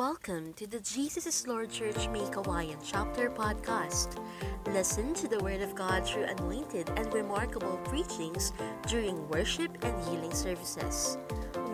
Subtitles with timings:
[0.00, 4.16] Welcome to the Jesus is Lord Church May Kawayan Chapter Podcast.
[4.72, 8.54] Listen to the Word of God through anointed and remarkable preachings
[8.88, 11.18] during worship and healing services.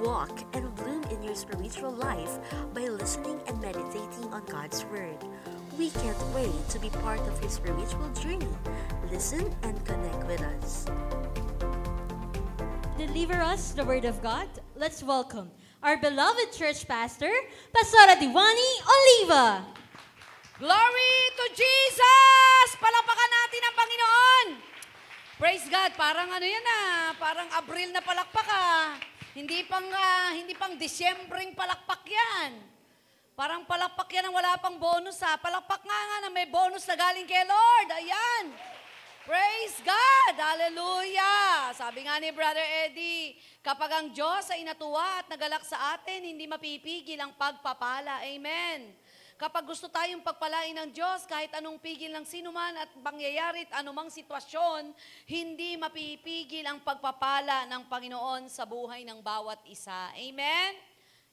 [0.02, 2.40] Walk and bloom in your spiritual life
[2.74, 5.22] by listening and meditating on God's Word.
[5.78, 8.50] We can't wait to be part of your spiritual journey.
[9.08, 10.86] Listen and connect with us.
[12.98, 14.48] Deliver us the Word of God.
[14.74, 15.48] Let's welcome
[15.82, 17.30] our beloved church pastor,
[17.72, 19.64] Pastora Diwani Oliva.
[20.56, 22.68] Glory to Jesus!
[22.80, 24.46] Palakpakan natin ang Panginoon!
[25.36, 25.92] Praise God!
[26.00, 28.96] Parang ano yan ah, parang Abril na palakpak ah.
[29.36, 32.56] Hindi pang, ah, hindi pang Disyembreng palakpak yan.
[33.36, 35.36] Parang palakpak yan ang wala pang bonus ah.
[35.36, 37.88] Palakpak nga nga na may bonus na galing kay Lord.
[37.92, 38.75] Ayan!
[39.26, 40.38] Praise God!
[40.38, 41.74] Hallelujah!
[41.74, 46.46] Sabi nga ni Brother Eddie, kapag ang Diyos ay natuwa at nagalak sa atin, hindi
[46.46, 48.22] mapipigil ang pagpapala.
[48.22, 48.94] Amen!
[49.34, 54.14] Kapag gusto tayong pagpalain ng Diyos, kahit anong pigil ng sinuman at pangyayari at anumang
[54.14, 54.94] sitwasyon,
[55.26, 60.14] hindi mapipigil ang pagpapala ng Panginoon sa buhay ng bawat isa.
[60.14, 60.78] Amen?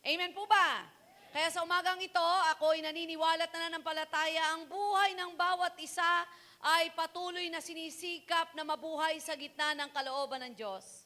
[0.01, 0.81] Amen po ba?
[1.29, 2.25] Kaya sa umagang ito,
[2.57, 6.25] ako ay naniniwala at nananampalataya ang buhay ng bawat isa
[6.63, 11.03] ay patuloy na sinisikap na mabuhay sa gitna ng kalooban ng Diyos.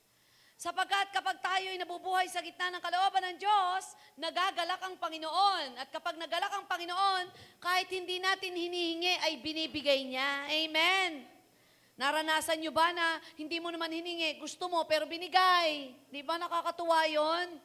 [0.58, 5.78] Sapagkat kapag tayo ay nabubuhay sa gitna ng kalooban ng Diyos, nagagalak ang Panginoon.
[5.78, 7.30] At kapag nagalak ang Panginoon,
[7.62, 10.50] kahit hindi natin hinihingi, ay binibigay niya.
[10.50, 11.30] Amen.
[11.98, 15.94] Naranasan nyo ba na hindi mo naman hiningi, gusto mo pero binigay?
[16.10, 17.58] Di ba nakakatuwa yon?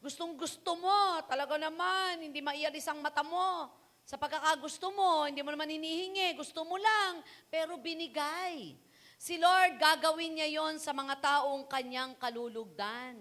[0.00, 3.68] Gustong gusto mo, talaga naman, hindi maialis ang mata mo.
[4.10, 8.74] Sa pagkakagusto mo, hindi mo naman hinihingi, gusto mo lang, pero binigay.
[9.14, 13.14] Si Lord, gagawin niya yon sa mga taong kanyang kalulugdan.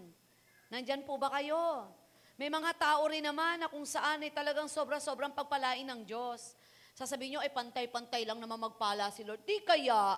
[0.73, 1.93] Nandyan po ba kayo?
[2.41, 6.57] May mga tao rin naman na kung saan ay talagang sobra-sobrang pagpalain ng Diyos.
[6.97, 9.45] Sasabihin nyo, ay pantay-pantay lang naman magpala si Lord.
[9.45, 10.17] Di kaya.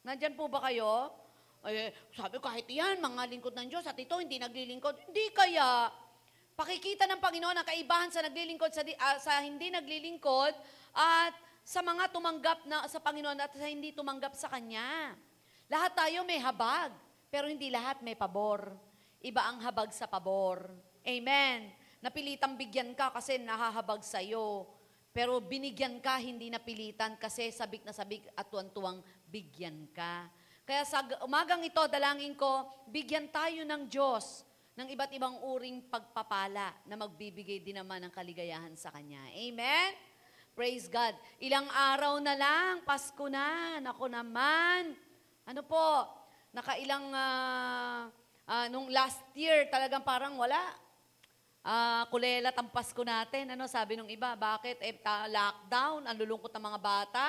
[0.00, 1.12] Nandyan po ba kayo?
[1.60, 5.12] Ay, sabi ko, kahit yan, mga lingkod ng Diyos, at ito hindi naglilingkod.
[5.12, 5.92] Hindi kaya.
[6.60, 10.52] Pakikita ng Panginoon ang kaibahan sa naglilingkod, sa, uh, sa hindi naglilingkod,
[10.92, 11.32] at
[11.64, 15.16] sa mga tumanggap na sa Panginoon at sa hindi tumanggap sa Kanya.
[15.72, 16.92] Lahat tayo may habag,
[17.32, 18.76] pero hindi lahat may pabor.
[19.24, 20.68] Iba ang habag sa pabor.
[21.00, 21.72] Amen.
[22.04, 24.68] Napilitang bigyan ka kasi nahahabag sa iyo.
[25.16, 29.00] Pero binigyan ka, hindi napilitan kasi sabik na sabik at tuwan-tuwang
[29.32, 30.28] bigyan ka.
[30.68, 36.70] Kaya sa umagang ito, dalangin ko, bigyan tayo ng Diyos ng iba't ibang uring pagpapala
[36.86, 39.20] na magbibigay din naman ng kaligayahan sa Kanya.
[39.34, 39.90] Amen?
[40.54, 41.14] Praise God.
[41.42, 43.78] Ilang araw na lang, Pasko na.
[43.82, 44.94] Nako naman.
[45.46, 46.06] Ano po,
[46.54, 48.10] nakailang, uh,
[48.46, 50.58] uh, nung last year, talagang parang wala.
[51.60, 53.52] Uh, kulelat ang Pasko natin.
[53.52, 54.32] Ano sabi nung iba?
[54.36, 54.80] Bakit?
[54.80, 57.26] Eh, ta- lockdown, ang lulungkot ng mga bata.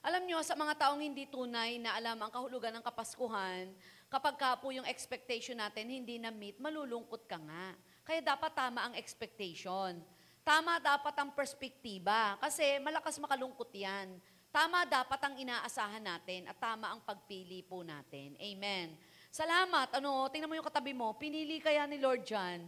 [0.00, 3.68] Alam nyo, sa mga taong hindi tunay na alam ang kahulugan ng Kapaskuhan,
[4.10, 7.78] kapag ka po yung expectation natin hindi na-meet, malulungkot ka nga.
[8.02, 10.02] Kaya dapat tama ang expectation.
[10.42, 12.34] Tama dapat ang perspektiba.
[12.42, 14.18] Kasi malakas makalungkot yan.
[14.50, 18.34] Tama dapat ang inaasahan natin at tama ang pagpili po natin.
[18.34, 18.98] Amen.
[19.30, 19.94] Salamat.
[19.94, 21.14] Ano, tingnan mo yung katabi mo.
[21.14, 22.66] Pinili kaya ni Lord John.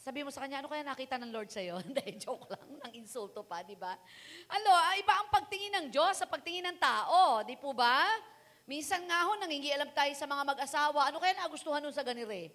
[0.00, 1.80] Sabi mo sa kanya, ano kaya nakita ng Lord sa'yo?
[1.84, 2.80] Hindi, joke lang.
[2.80, 3.92] Nang insulto pa, di ba?
[4.52, 7.44] Ano, iba ang pagtingin ng Diyos sa pagtingin ng tao.
[7.44, 8.08] Di po ba?
[8.64, 11.12] Minsan nga ho, nangingialam tayo sa mga mag-asawa.
[11.12, 12.48] Ano kaya nagustuhan nun sa ganire?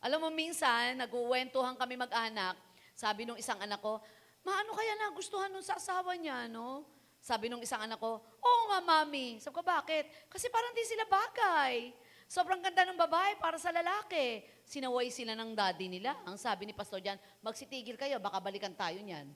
[0.00, 2.56] Alam mo, minsan, nag-uwentuhan kami mag-anak.
[2.96, 4.00] Sabi nung isang anak ko,
[4.40, 6.88] Ma, ano kaya nagustuhan nun sa asawa niya, no?
[7.20, 9.36] Sabi nung isang anak ko, Oo nga, mami.
[9.36, 10.08] Sabi ko, bakit?
[10.32, 11.92] Kasi parang di sila bagay.
[12.24, 14.40] Sobrang ganda ng babae para sa lalaki.
[14.64, 16.16] Sinaway sila ng daddy nila.
[16.24, 19.28] Ang sabi ni Pastor Jan, magsitigil kayo, baka balikan tayo niyan.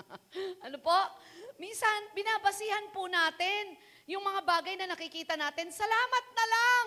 [0.68, 0.98] ano po?
[1.56, 3.72] Minsan, binabasihan po natin
[4.12, 5.72] yung mga bagay na nakikita natin.
[5.72, 6.86] Salamat na lang!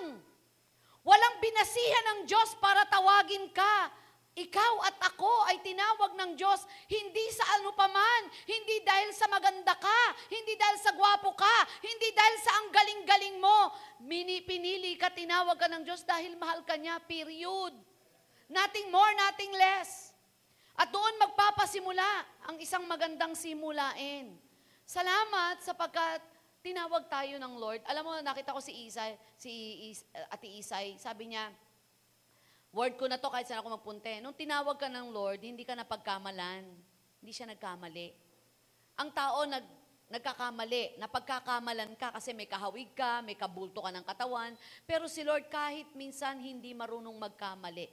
[1.06, 3.94] Walang binasihan ng Diyos para tawagin ka
[4.36, 9.72] ikaw at ako ay tinawag ng Diyos hindi sa ano paman, hindi dahil sa maganda
[9.80, 13.72] ka, hindi dahil sa gwapo ka, hindi dahil sa ang galing-galing mo.
[14.04, 17.72] Mini, pinili ka, tinawag ka ng Diyos dahil mahal ka niya, period.
[18.52, 20.12] Nothing more, nothing less.
[20.76, 22.12] At doon magpapasimula
[22.52, 24.36] ang isang magandang simulain.
[24.84, 26.35] Salamat sapagkat
[26.66, 27.86] tinawag tayo ng Lord.
[27.86, 29.52] Alam mo, nakita ko si Isay, si
[29.94, 30.02] Is,
[30.34, 31.54] Ate Isay, sabi niya,
[32.76, 34.20] Word ko na to kahit saan ako magpunte.
[34.20, 36.68] Nung tinawag ka ng Lord, hindi ka napagkamalan.
[37.24, 38.12] Hindi siya nagkamali.
[39.00, 39.64] Ang tao nag,
[40.12, 44.52] nagkakamali, napagkakamalan ka kasi may kahawig ka, may kabulto ka ng katawan.
[44.84, 47.88] Pero si Lord kahit minsan hindi marunong magkamali.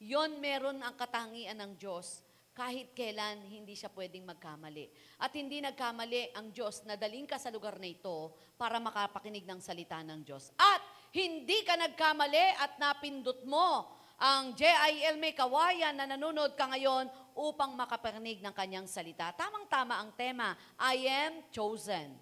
[0.00, 2.23] Yon meron ang katangian ng Diyos.
[2.54, 4.86] Kahit kailan hindi siya pwedeng magkamali.
[5.18, 9.58] At hindi nagkamali ang Diyos na daling ka sa lugar na ito para makapakinig ng
[9.58, 10.54] salita ng Diyos.
[10.54, 10.80] At
[11.10, 17.74] hindi ka nagkamali at napindot mo ang JIL May Kawayan na nanonood ka ngayon upang
[17.74, 19.34] makapakinig ng kanyang salita.
[19.34, 22.14] Tamang-tama ang tema, I am chosen.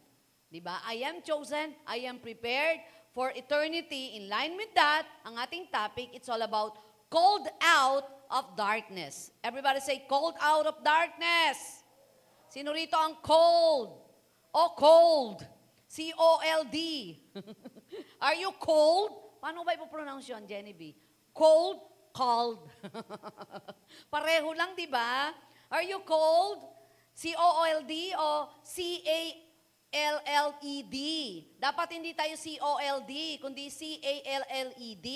[0.49, 0.81] Di ba?
[0.88, 2.81] I am chosen, I am prepared
[3.12, 4.17] for eternity.
[4.17, 6.81] In line with that, ang ating topic, it's all about
[7.12, 9.31] called out of darkness.
[9.44, 11.84] Everybody say, called out of darkness.
[12.49, 14.00] Sino rito ang cold?
[14.56, 15.44] O cold?
[15.93, 16.76] C-O-L-D.
[18.25, 19.12] Are you cold?
[19.37, 20.96] Paano ba ipopronounce yun, Jenny B?
[21.37, 21.84] Cold,
[22.17, 22.64] cold.
[24.12, 25.37] Pareho lang, di ba?
[25.69, 26.64] Are you cold?
[27.12, 29.37] C-O-L-D o C-A-L-L-E-D?
[31.61, 35.08] Dapat hindi tayo C-O-L-D, kundi C-A-L-L-E-D.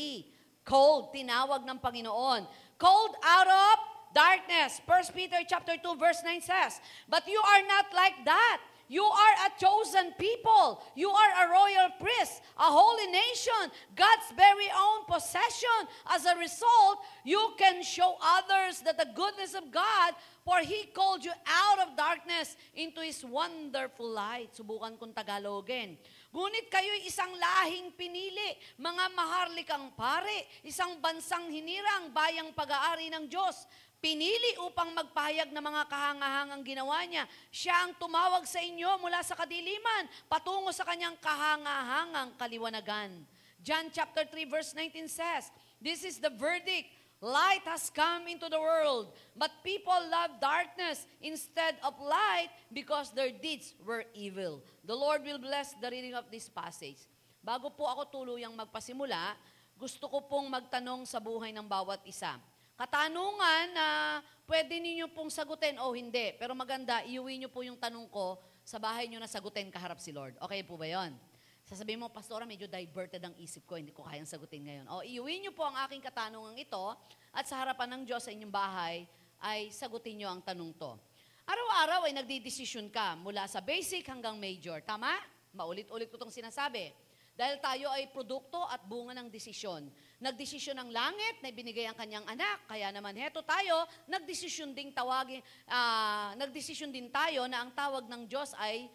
[0.66, 2.44] Cold, tinawag ng Panginoon.
[2.78, 3.78] Cold out of
[4.14, 4.80] darkness.
[4.84, 8.60] 1 Peter chapter 2 verse 9 says, But you are not like that.
[8.88, 10.82] You are a chosen people.
[10.94, 15.90] You are a royal priest, a holy nation, God's very own possession.
[16.06, 20.14] As a result, you can show others that the goodness of God,
[20.44, 24.54] for He called you out of darkness into His wonderful light.
[24.54, 25.98] Subukan kong Tagalogin.
[26.36, 33.64] Ngunit kayo'y isang lahing pinili, mga maharlikang pare, isang bansang hinirang, bayang pag-aari ng Diyos.
[34.04, 37.24] Pinili upang magpahayag ng mga kahangahangang ginawa niya.
[37.48, 43.16] Siya ang tumawag sa inyo mula sa kadiliman, patungo sa kanyang kahangahangang kaliwanagan.
[43.64, 45.48] John chapter 3 verse 19 says,
[45.80, 46.92] This is the verdict.
[47.24, 53.32] Light has come into the world, but people love darkness instead of light because their
[53.32, 54.60] deeds were evil.
[54.84, 57.00] The Lord will bless the reading of this passage.
[57.40, 59.32] Bago po ako tuluyang magpasimula,
[59.80, 62.36] gusto ko pong magtanong sa buhay ng bawat isa.
[62.76, 66.36] Katanungan na pwede ninyo pong sagutin o hindi.
[66.36, 70.12] Pero maganda, iuwi nyo po yung tanong ko sa bahay nyo na sagutin kaharap si
[70.12, 70.36] Lord.
[70.36, 71.16] Okay po ba yon?
[71.66, 74.86] Sasabihin mo, Pastora, medyo diverted ang isip ko, hindi ko kayang sagutin ngayon.
[74.86, 76.94] O, iuwi nyo po ang aking katanungan ito
[77.34, 79.02] at sa harapan ng Diyos sa inyong bahay
[79.42, 80.94] ay sagutin nyo ang tanong to.
[81.42, 84.78] Araw-araw ay nagdidesisyon ka mula sa basic hanggang major.
[84.86, 85.10] Tama?
[85.58, 86.94] Maulit-ulit ko itong sinasabi.
[87.34, 89.90] Dahil tayo ay produkto at bunga ng desisyon.
[90.22, 92.62] Nagdesisyon ng langit na ibinigay ang kanyang anak.
[92.70, 98.22] Kaya naman heto tayo, nagdesisyon ding tawagin, uh, nagdesisyon din tayo na ang tawag ng
[98.30, 98.86] Diyos ay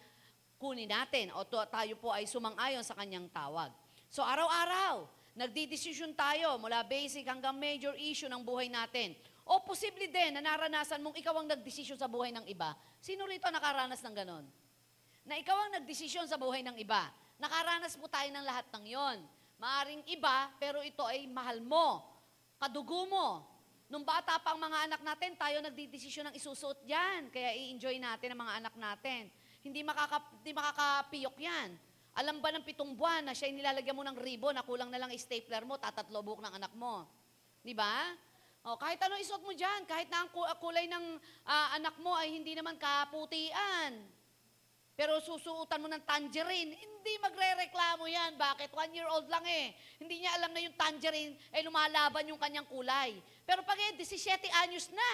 [0.62, 3.74] kunin natin o tayo po ay sumang-ayon sa kanyang tawag.
[4.06, 9.18] So araw-araw, nagdidesisyon tayo mula basic hanggang major issue ng buhay natin.
[9.42, 12.78] O posible din na naranasan mong ikaw ang nagdesisyon sa buhay ng iba.
[13.02, 14.46] Sino rito nakaranas ng ganon?
[15.26, 17.10] Na ikaw ang nagdesisyon sa buhay ng iba.
[17.42, 19.18] Nakaranas po tayo ng lahat ng yon.
[19.58, 22.06] Maaring iba, pero ito ay mahal mo,
[22.62, 23.50] kadugo mo.
[23.90, 27.28] Nung bata pa ang mga anak natin, tayo nagdidesisyon ng isusuot yan.
[27.34, 29.26] Kaya i-enjoy natin ang mga anak natin.
[29.62, 31.70] Hindi, makaka, hindi makakapiyok yan.
[32.12, 35.14] Alam ba ng pitong buwan na siya nilalagyan mo ng ribbon na kulang na lang
[35.16, 37.08] stapler mo, tatatlo buhok ng anak mo.
[37.64, 38.12] Di ba?
[38.62, 40.30] O, kahit ano isuot mo dyan, kahit na ang
[40.60, 41.04] kulay ng
[41.46, 44.02] uh, anak mo ay hindi naman kaputian.
[44.92, 48.36] Pero susuotan mo ng tangerine, hindi magre-reklamo yan.
[48.36, 48.70] Bakit?
[48.76, 49.72] One year old lang eh.
[49.96, 53.16] Hindi niya alam na yung tangerine ay lumalaban yung kanyang kulay.
[53.48, 55.10] Pero pag eh, 17 anyos na,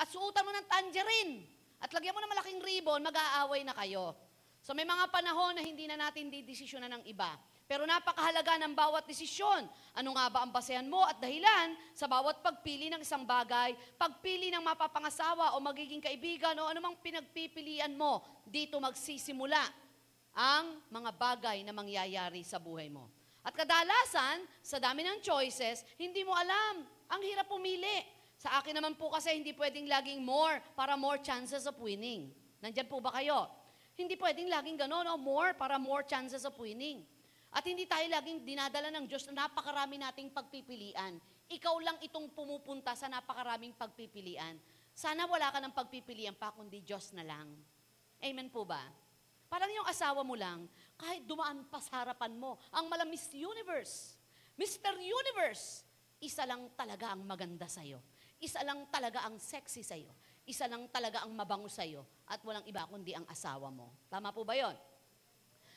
[0.00, 1.44] at suotan mo ng tangerine,
[1.80, 4.12] at lagyan mo ng malaking ribbon, mag-aaway na kayo.
[4.60, 7.32] So may mga panahon na hindi na natin didesisyonan ng iba.
[7.64, 9.64] Pero napakahalaga ng bawat desisyon.
[9.96, 14.52] Ano nga ba ang basehan mo at dahilan sa bawat pagpili ng isang bagay, pagpili
[14.52, 19.62] ng mapapangasawa o magiging kaibigan o anumang pinagpipilian mo, dito magsisimula
[20.34, 23.06] ang mga bagay na mangyayari sa buhay mo.
[23.40, 26.84] At kadalasan, sa dami ng choices, hindi mo alam.
[27.08, 28.19] Ang hirap pumili.
[28.40, 32.32] Sa akin naman po kasi hindi pwedeng laging more para more chances of winning.
[32.64, 33.52] Nandyan po ba kayo?
[33.92, 35.20] Hindi pwedeng laging gano'n, no?
[35.20, 37.04] more para more chances of winning.
[37.52, 41.20] At hindi tayo laging dinadala ng Diyos na napakarami nating pagpipilian.
[41.52, 44.56] Ikaw lang itong pumupunta sa napakaraming pagpipilian.
[44.96, 47.44] Sana wala ka ng pagpipilian pa, kundi Diyos na lang.
[48.24, 48.80] Amen po ba?
[49.52, 50.64] Parang yung asawa mo lang,
[50.96, 54.16] kahit dumaan pa sa harapan mo, ang malamis universe,
[54.56, 54.96] Mr.
[54.96, 55.84] Universe,
[56.24, 58.00] isa lang talaga ang maganda sa'yo.
[58.40, 60.10] Isa lang talaga ang sexy sa'yo.
[60.48, 62.02] Isa lang talaga ang mabango sa'yo.
[62.24, 63.92] At walang iba kundi ang asawa mo.
[64.08, 64.74] Tama po ba yon?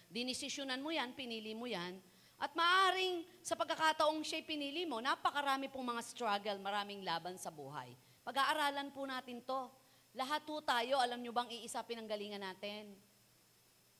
[0.07, 1.99] Dinisisyonan mo yan, pinili mo yan,
[2.43, 7.95] at maaring sa pagkakataong siya'y pinili mo, napakarami pong mga struggle, maraming laban sa buhay.
[8.23, 9.71] Pag-aaralan po natin to.
[10.13, 12.93] Lahat po tayo, alam nyo bang iisa pinanggalingan natin?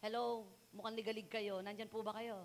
[0.03, 1.63] Hello, mukhang ligalig kayo.
[1.63, 2.43] Nandyan po ba kayo?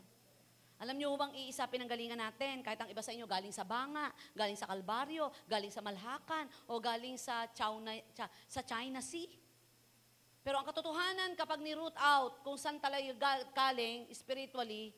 [0.78, 2.62] Alam niyo bang iisa pinanggalingan natin?
[2.62, 6.78] Kahit ang iba sa inyo galing sa Banga, galing sa Kalbaryo, galing sa Malhakan, o
[6.78, 7.90] galing sa China,
[8.46, 9.26] sa China Sea.
[10.46, 13.10] Pero ang katotohanan, kapag ni-root out kung saan talaga
[13.50, 14.94] galing spiritually,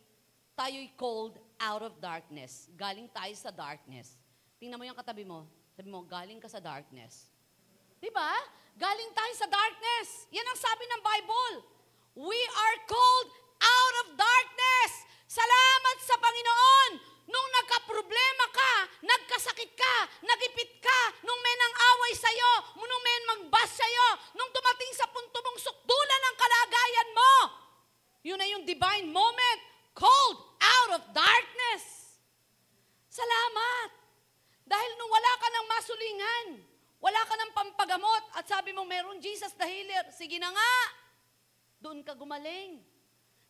[0.52, 2.68] tayo'y called out of darkness.
[2.76, 4.20] Galing tayo sa darkness.
[4.60, 5.48] Tingnan mo yung katabi mo.
[5.72, 7.32] Sabi mo, galing ka sa darkness.
[7.96, 8.36] Di ba?
[8.76, 10.28] Galing tayo sa darkness.
[10.28, 11.54] Yan ang sabi ng Bible.
[12.20, 13.28] We are called
[13.64, 14.99] out of darkness.
[15.30, 16.92] Salamat sa Panginoon.
[17.30, 18.72] Nung nagka-problema ka,
[19.06, 19.94] nagkasakit ka,
[20.26, 25.38] nagipit ka, nung may nang away sa'yo, nung may magbas sa'yo, nung dumating sa punto
[25.38, 27.34] mong sukdulan ng kalagayan mo,
[28.26, 29.60] yun na yung divine moment,
[29.94, 32.18] called out of darkness.
[33.06, 33.94] Salamat.
[34.66, 36.46] Dahil nung wala ka ng masulingan,
[36.98, 40.74] wala ka ng pampagamot, at sabi mo, meron Jesus the healer, sige na nga,
[41.78, 42.89] doon ka gumaling.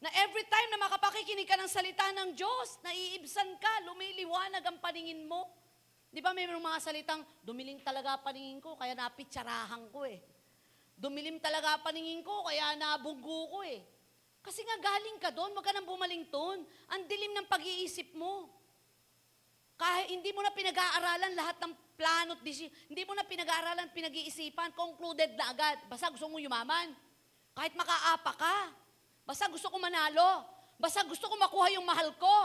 [0.00, 5.28] Na every time na makapakikinig ka ng salita ng Diyos, naiibsan ka, lumiliwanag ang paningin
[5.28, 5.44] mo.
[6.08, 10.18] Di ba may mga salitang, dumiling talaga paningin ko, kaya napitsarahan ko eh.
[10.96, 13.84] Dumilim talaga paningin ko, kaya nabunggo ko eh.
[14.40, 16.64] Kasi nga galing ka doon, wag ka nang bumaling doon.
[16.96, 18.48] Ang dilim ng pag-iisip mo.
[19.76, 25.36] Kahit hindi mo na pinag-aaralan lahat ng plano at hindi mo na pinag-aaralan, pinag-iisipan, concluded
[25.36, 25.76] na agad.
[25.92, 26.96] Basta gusto mo yumaman.
[27.52, 28.56] Kahit makaapa ka.
[29.24, 30.44] Basta gusto ko manalo.
[30.80, 32.36] Basta gusto ko makuha yung mahal ko.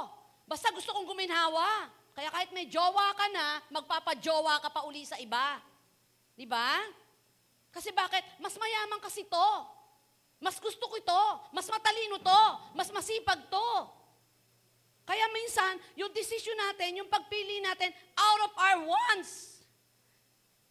[0.44, 1.90] Basta gusto kong guminhawa.
[2.16, 5.60] Kaya kahit may jowa ka na, magpapajowa ka pa uli sa iba.
[6.36, 6.80] Di ba?
[7.72, 8.24] Kasi bakit?
[8.40, 9.50] Mas mayaman kasi to.
[10.40, 11.24] Mas gusto ko ito.
[11.52, 12.44] Mas matalino to.
[12.76, 13.70] Mas masipag to.
[15.06, 19.62] Kaya minsan, yung decision natin, yung pagpili natin, out of our wants.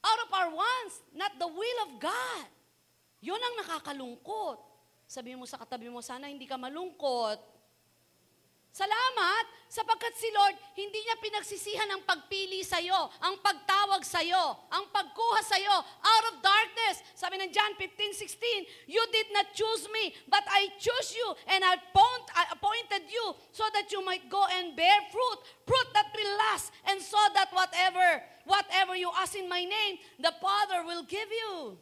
[0.05, 2.47] Out of our wants, not the will of God.
[3.25, 4.74] Yun ang nakakalungkot.
[5.05, 7.55] Sabi mo sa katabi mo, sana hindi ka malungkot.
[8.75, 14.67] Salamat sapagkat si Lord hindi niya pinagsisihan ang pagpili sa iyo, ang pagtawag sa iyo,
[14.67, 16.99] ang pagkuha sa iyo out of darkness.
[17.15, 21.79] Sabi ng John 15:16, You did not choose me, but I chose you and I,
[22.51, 26.99] appointed you so that you might go and bear fruit, fruit that will last, and
[26.99, 31.79] so that whatever whatever you ask in my name, the Father will give you.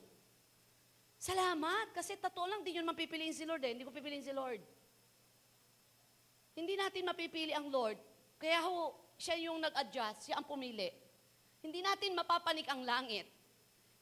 [1.23, 3.71] Salamat, kasi totoo lang, di yun mapipiliin si Lord eh.
[3.79, 4.59] Hindi ko pipiliin si Lord.
[6.59, 7.95] Hindi natin mapipili ang Lord.
[8.43, 10.91] Kaya ho, siya yung nag-adjust, siya ang pumili.
[11.63, 13.31] Hindi natin mapapanik ang langit.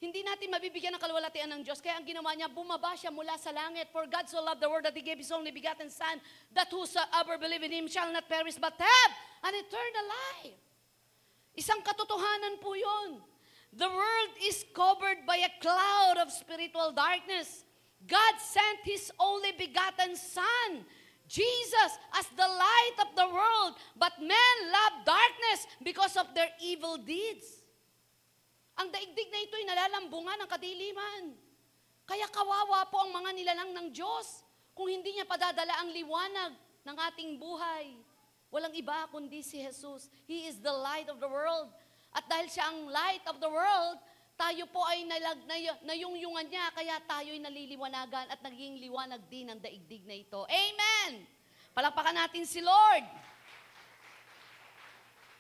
[0.00, 1.85] Hindi natin mabibigyan ng kalwalatian ng Diyos.
[1.85, 3.93] Kaya ang ginawa niya, bumaba siya mula sa langit.
[3.93, 6.17] For God so loved the world that He gave His only begotten Son,
[6.57, 9.12] that whosoever believe in Him shall not perish but have
[9.45, 10.57] an eternal life.
[11.53, 13.21] Isang katotohanan po yun.
[13.71, 17.62] The world is covered by a cloud of spiritual darkness.
[18.03, 20.83] God sent His only begotten Son,
[21.31, 26.99] Jesus, as the light of the world, but men love darkness because of their evil
[26.99, 27.62] deeds.
[28.81, 31.23] Ang daigdig na ito'y nalalambungan ng kadiliman.
[32.09, 34.43] Kaya kawawa po ang mga nilalang ng Diyos
[34.75, 37.95] kung hindi niya padadala ang liwanag ng ating buhay.
[38.50, 40.11] Walang iba kundi si Jesus.
[40.27, 41.71] He is the light of the world.
[42.11, 43.99] At dahil siya ang light of the world,
[44.40, 49.61] tayo po ay nalag, na, nayungyungan niya, kaya tayo'y naliliwanagan at naging liwanag din ang
[49.61, 50.49] daigdig na ito.
[50.49, 51.29] Amen!
[51.76, 53.05] Palakpakan natin si Lord.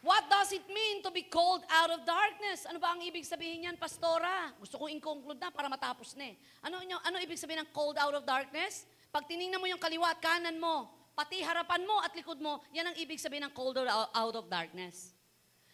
[0.00, 2.64] What does it mean to be called out of darkness?
[2.64, 4.48] Ano ba ang ibig sabihin niyan, Pastora?
[4.56, 6.40] Gusto kong in-conclude na para matapos na eh.
[6.64, 8.88] Ano, ano ibig sabihin ng called out of darkness?
[9.12, 12.88] Pag tiningnan mo yung kaliwa at kanan mo, pati harapan mo at likod mo, yan
[12.88, 15.12] ang ibig sabihin ng called out of darkness.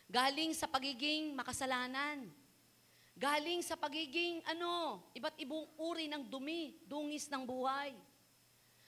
[0.07, 2.31] Galing sa pagiging makasalanan.
[3.17, 7.97] Galing sa pagiging, ano, iba't ibang uri ng dumi, dungis ng buhay.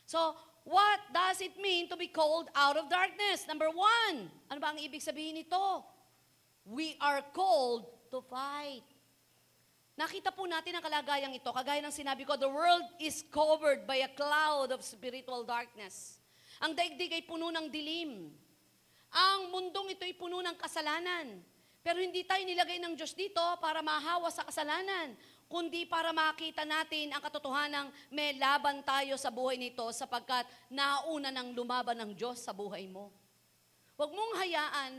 [0.04, 0.36] So,
[0.68, 3.48] what does it mean to be called out of darkness?
[3.48, 5.80] Number one, ano ba ang ibig sabihin nito?
[6.68, 8.84] We are called to fight.
[9.98, 11.50] Nakita po natin ang kalagayang ito.
[11.50, 16.22] Kagaya ng sinabi ko, the world is covered by a cloud of spiritual darkness.
[16.62, 18.30] Ang daigdig ay puno ng dilim.
[19.12, 21.40] Ang mundong ito ay puno ng kasalanan.
[21.80, 25.16] Pero hindi tayo nilagay ng Diyos dito para mahawa sa kasalanan,
[25.48, 31.56] kundi para makita natin ang katotohanan may laban tayo sa buhay nito sapagkat nauna ng
[31.56, 33.08] lumaban ng Diyos sa buhay mo.
[33.96, 34.92] Huwag mong hayaan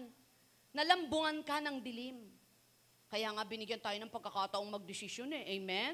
[0.74, 2.25] na lambungan ka ng dilim.
[3.10, 5.58] Kaya nga binigyan tayo ng pagkakataong magdesisyon eh.
[5.58, 5.94] Amen?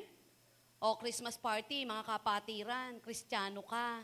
[0.79, 4.03] O Christmas party, mga kapatiran, kristyano ka.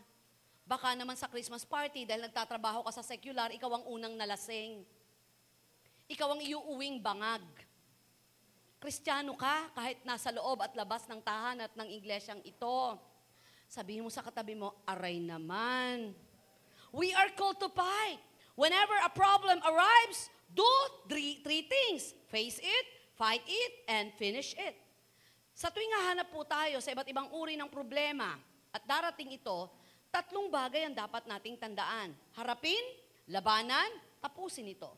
[0.72, 4.88] Baka naman sa Christmas party, dahil nagtatrabaho ka sa secular, ikaw ang unang nalasing.
[6.08, 7.44] Ikaw ang iuuwing bangag.
[8.80, 12.96] Kristiyano ka kahit nasa loob at labas ng tahan at ng iglesyang ito.
[13.68, 16.16] Sabihin mo sa katabi mo, aray naman.
[16.96, 18.24] we are called to fight.
[18.56, 20.64] Whenever a problem arrives, do
[21.12, 22.16] three, three things.
[22.32, 22.86] Face it,
[23.20, 24.80] fight it, and finish it.
[25.52, 28.40] Sa tuwing hahanap po tayo sa iba't ibang uri ng problema
[28.72, 29.68] at darating ito,
[30.12, 32.12] tatlong bagay ang dapat nating tandaan.
[32.36, 32.84] Harapin,
[33.32, 33.88] labanan,
[34.20, 34.92] tapusin ito.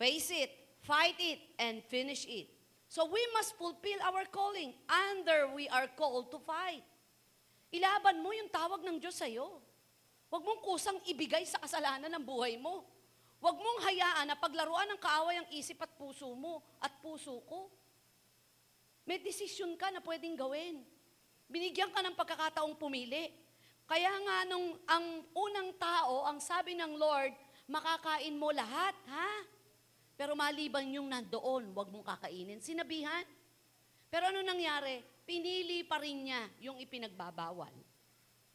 [0.00, 0.50] Face it,
[0.82, 2.48] fight it, and finish it.
[2.88, 6.82] So we must fulfill our calling under we are called to fight.
[7.70, 9.60] Ilaban mo yung tawag ng Diyos sa'yo.
[10.30, 12.86] Huwag mong kusang ibigay sa kasalanan ng buhay mo.
[13.42, 17.68] Huwag mong hayaan na paglaruan ng kaaway ang isip at puso mo at puso ko.
[19.04, 20.80] May desisyon ka na pwedeng gawin.
[21.44, 23.43] Binigyan ka ng pagkakataong pumili.
[23.84, 27.36] Kaya nga nung ang unang tao, ang sabi ng Lord,
[27.68, 29.30] makakain mo lahat, ha?
[30.14, 32.62] Pero maliban yung nandoon, huwag mong kakainin.
[32.64, 33.26] Sinabihan.
[34.08, 35.02] Pero ano nangyari?
[35.26, 37.72] Pinili pa rin niya yung ipinagbabawal.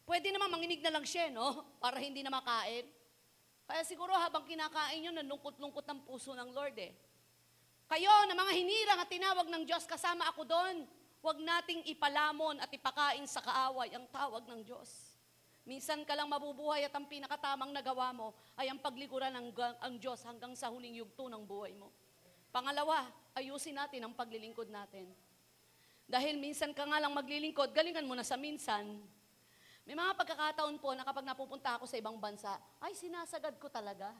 [0.08, 1.62] Pwede naman manginig na lang siya, no?
[1.82, 2.88] Para hindi na makain.
[3.70, 6.90] Kaya siguro habang kinakain yun, nalungkot-lungkot ng puso ng Lord eh.
[7.86, 10.86] Kayo na mga hinirang at tinawag ng Diyos, kasama ako doon.
[11.22, 15.09] Huwag nating ipalamon at ipakain sa kaaway ang tawag ng Diyos.
[15.70, 20.18] Minsan ka lang mabubuhay at ang pinakatamang nagawa mo ay ang paglikuran ng ang Diyos
[20.26, 21.94] hanggang sa huling yugto ng buhay mo.
[22.50, 23.06] Pangalawa,
[23.38, 25.06] ayusin natin ang paglilingkod natin.
[26.10, 28.98] Dahil minsan ka nga lang maglilingkod, galingan mo na sa minsan.
[29.86, 32.50] May mga pagkakataon po na kapag napupunta ako sa ibang bansa,
[32.82, 34.10] ay sinasagad ko talaga.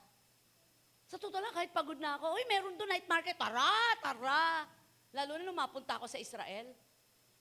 [1.11, 4.71] Sa totoo lang, kahit pagod na ako, uy, meron doon night market, tara, tara.
[5.11, 6.71] Lalo na mapunta ako sa Israel.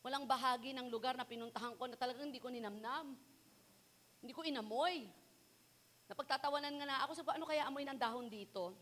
[0.01, 3.13] Walang bahagi ng lugar na pinuntahan ko na talagang hindi ko ninamnam.
[4.19, 5.07] Hindi ko inamoy.
[6.09, 8.75] Napagtatawanan nga na ako, ko, ano kaya amoy ng dahon dito?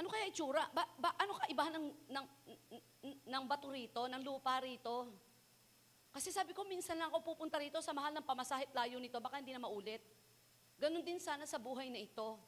[0.00, 0.64] Ano kaya itsura?
[0.72, 2.26] Ba, ba, ano ka iba ng, ng,
[3.28, 5.12] ng bato rito, ng lupa rito?
[6.10, 9.38] Kasi sabi ko, minsan lang ako pupunta rito sa mahal ng pamasahit layo nito, baka
[9.38, 10.02] hindi na maulit.
[10.80, 12.40] Ganon din sana sa buhay na ito.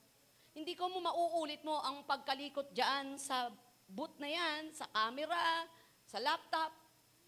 [0.52, 3.52] Hindi ko mo mauulit mo ang pagkalikot dyan sa
[3.88, 5.68] boot na yan, sa camera,
[6.08, 6.72] sa laptop.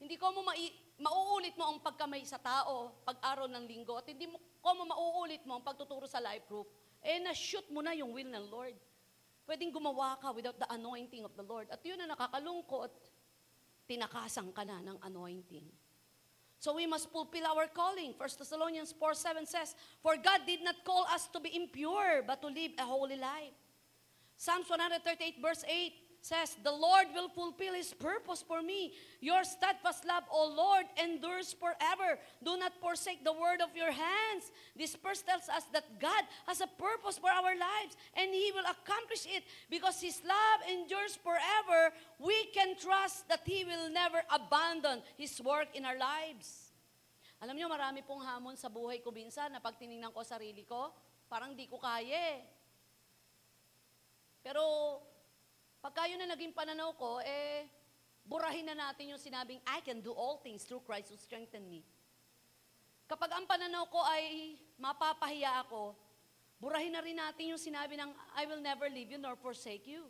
[0.01, 4.07] Hindi ko mo mai- mauulit mo ang pagkamay sa tao pag araw ng linggo at
[4.07, 6.71] hindi mo ko mo mauulit mo ang pagtuturo sa life group.
[7.05, 8.77] Eh, na-shoot mo na yung will ng Lord.
[9.45, 11.69] Pwedeng gumawa ka without the anointing of the Lord.
[11.69, 12.97] At yun na nakakalungkot,
[13.85, 15.69] tinakasan ka na ng anointing.
[16.57, 18.17] So we must fulfill our calling.
[18.17, 22.41] 1 Thessalonians 4 7 says, For God did not call us to be impure, but
[22.41, 23.53] to live a holy life.
[24.33, 25.93] Psalms 138 verse 8
[26.25, 28.97] says, The Lord will fulfill His purpose for me.
[29.21, 32.17] Your steadfast love, O Lord, endures forever.
[32.41, 34.49] Do not forsake the word of your hands.
[34.73, 38.65] This verse tells us that God has a purpose for our lives, and He will
[38.65, 41.93] accomplish it because His love endures forever.
[42.17, 46.73] We can trust that He will never abandon His work in our lives.
[47.45, 50.89] Alam niyo, marami pong hamon sa buhay ko minsan na pag tinignan ko sarili ko,
[51.29, 52.41] parang di ko kaya eh.
[54.41, 54.65] Pero
[55.85, 57.69] Pagka yun na naging pananaw ko, eh,
[58.25, 61.85] burahin na natin yung sinabing, I can do all things through Christ who strengthen me.
[63.05, 65.93] Kapag ang pananaw ko ay mapapahiya ako,
[66.57, 70.09] burahin na rin natin yung sinabi ng, I will never leave you nor forsake you.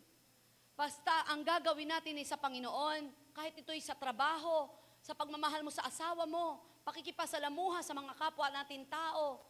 [0.79, 4.71] Basta ang gagawin natin ay sa Panginoon, kahit ito'y sa trabaho,
[5.03, 9.43] sa pagmamahal mo sa asawa mo, pakikipasalamuha sa mga kapwa natin tao.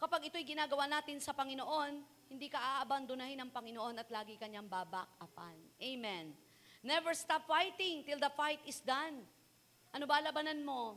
[0.00, 2.00] Kapag ito'y ginagawa natin sa Panginoon,
[2.32, 5.52] hindi ka aabandonahin ng Panginoon at lagi kanyang babak upan.
[5.76, 6.32] Amen.
[6.80, 9.20] Never stop fighting till the fight is done.
[9.92, 10.96] Ano ba labanan mo?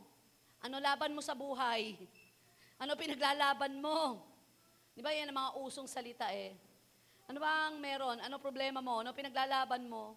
[0.63, 1.99] Ano laban mo sa buhay?
[2.79, 4.23] Ano pinaglalaban mo?
[4.95, 6.55] Di ba yan ang mga usong salita eh?
[7.27, 8.23] Ano ba ang meron?
[8.23, 9.03] Ano problema mo?
[9.03, 10.15] Ano pinaglalaban mo?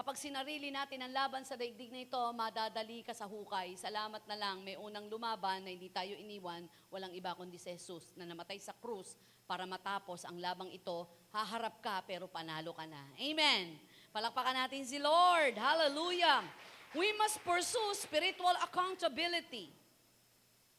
[0.00, 3.76] Kapag sinarili natin ang laban sa daigdig na ito, madadali ka sa hukay.
[3.76, 8.16] Salamat na lang, may unang lumaban na hindi tayo iniwan, walang iba kundi si Jesus
[8.16, 11.04] na namatay sa krus para matapos ang labang ito,
[11.36, 13.12] haharap ka pero panalo ka na.
[13.20, 13.76] Amen.
[14.08, 15.60] Palakpakan natin si Lord.
[15.60, 16.48] Hallelujah.
[16.96, 19.68] We must pursue spiritual accountability.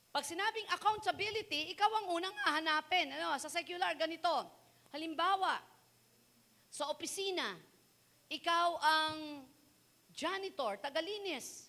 [0.10, 3.14] Pag sinabing accountability, ikaw ang unang hahanapin.
[3.22, 4.34] Ano, sa secular, ganito.
[4.90, 5.62] Halimbawa,
[6.74, 7.70] sa opisina,
[8.32, 9.44] ikaw ang
[10.16, 11.68] janitor, tagalinis.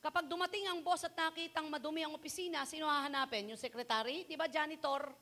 [0.00, 3.52] Kapag dumating ang boss at nakitang madumi ang opisina, sino hahanapin?
[3.52, 4.24] Yung secretary?
[4.24, 5.12] Di ba janitor?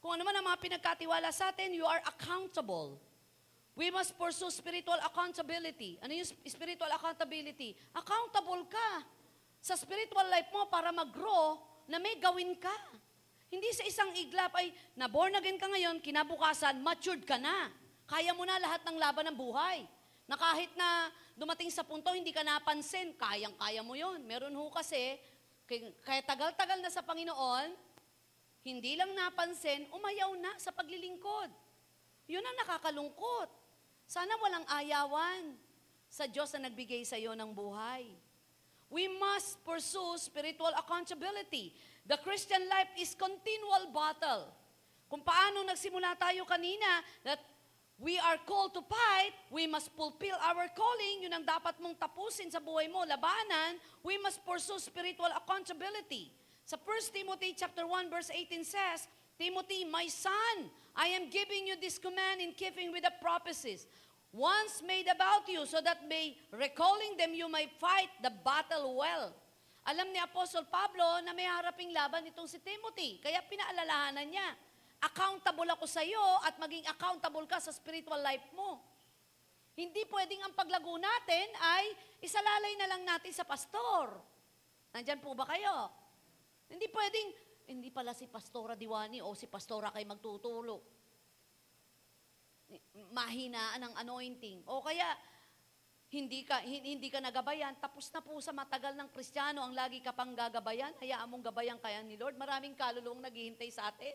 [0.00, 3.00] Kung ano man ang mga pinagkatiwala sa atin, you are accountable.
[3.72, 5.96] We must pursue spiritual accountability.
[6.04, 7.72] Ano yung spiritual accountability?
[7.96, 9.04] Accountable ka
[9.64, 11.56] sa spiritual life mo para mag-grow
[11.88, 12.76] na may gawin ka.
[13.48, 17.72] Hindi sa isang iglap ay na-born again ka ngayon, kinabukasan, matured ka na.
[18.12, 19.88] Kaya mo na lahat ng laban ng buhay.
[20.28, 24.20] Na kahit na dumating sa punto, hindi ka napansin, kayang-kaya mo yon.
[24.28, 25.16] Meron ho kasi,
[26.04, 27.72] kaya tagal-tagal na sa Panginoon,
[28.62, 31.50] Hindi lang napansin, umayaw na sa paglilingkod.
[32.30, 33.50] Yun ang nakakalungkot.
[34.06, 35.58] Sana walang ayawan
[36.06, 38.06] sa Diyos na nagbigay sa iyo ng buhay.
[38.86, 41.74] We must pursue spiritual accountability.
[42.06, 44.46] The Christian life is continual battle.
[45.10, 47.42] Kung paano nagsimula tayo kanina, that
[48.02, 52.50] we are called to fight, we must fulfill our calling, yun ang dapat mong tapusin
[52.50, 56.34] sa buhay mo, labanan, we must pursue spiritual accountability.
[56.66, 59.06] Sa 1 Timothy chapter 1 verse 18 says,
[59.38, 60.66] Timothy, my son,
[60.98, 63.86] I am giving you this command in keeping with the prophecies
[64.34, 69.30] once made about you, so that by recalling them you may fight the battle well.
[69.86, 74.48] Alam ni Apostol Pablo na may haraping laban itong si Timothy, kaya pinaalalahanan niya,
[75.02, 78.78] accountable ako sa iyo at maging accountable ka sa spiritual life mo.
[79.74, 81.84] Hindi pwedeng ang paglago natin ay
[82.22, 84.20] isalalay na lang natin sa pastor.
[84.92, 85.88] Nandyan po ba kayo?
[86.68, 87.28] Hindi pwedeng,
[87.72, 91.02] hindi pala si Pastora Diwani o si Pastora kay magtutulog
[93.12, 94.64] mahinaan ang anointing.
[94.68, 95.04] O kaya,
[96.12, 100.12] hindi ka, hindi ka nagabayan, tapos na po sa matagal ng Kristiyano ang lagi ka
[100.12, 102.36] pang gagabayan, hayaan mong gabayan kaya ni Lord.
[102.36, 104.12] Maraming kaluluwang naghihintay sa atin.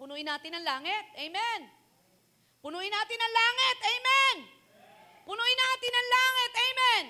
[0.00, 1.12] Punuin natin ang langit.
[1.12, 1.60] Amen.
[2.64, 3.76] Punuin natin ang langit.
[3.84, 4.36] Amen.
[5.28, 6.50] Punuin natin ang langit.
[6.56, 7.04] Amen.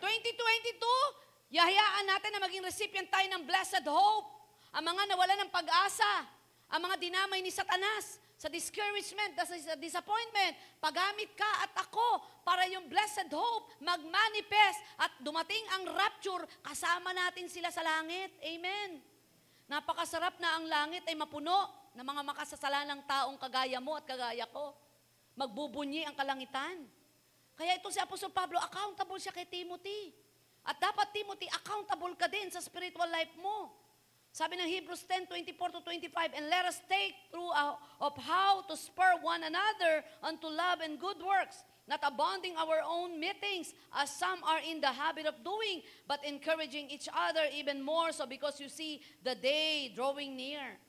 [0.00, 4.24] 2022, yahayaan natin na maging recipient tayo ng blessed hope.
[4.72, 6.24] Ang mga nawala ng pag-asa,
[6.72, 12.88] ang mga dinamay ni Satanas, sa discouragement, sa disappointment, paggamit ka at ako para yung
[12.88, 18.32] blessed hope mag-manifest at dumating ang rapture, kasama natin sila sa langit.
[18.40, 19.04] Amen.
[19.68, 24.74] Napakasarap na ang langit ay mapuno ng mga makasasalanang taong kagaya mo at kagaya ko.
[25.38, 26.82] Magbubunyi ang kalangitan.
[27.54, 30.10] Kaya ito si Apostol Pablo, accountable siya kay Timothy.
[30.66, 33.70] At dapat Timothy, accountable ka din sa spiritual life mo.
[34.34, 38.66] Sabi ng Hebrews 10, 24 to 25, And let us take through uh, of how
[38.66, 44.10] to spur one another unto love and good works, not abounding our own meetings, as
[44.10, 48.58] some are in the habit of doing, but encouraging each other even more so because
[48.58, 50.82] you see the day drawing near.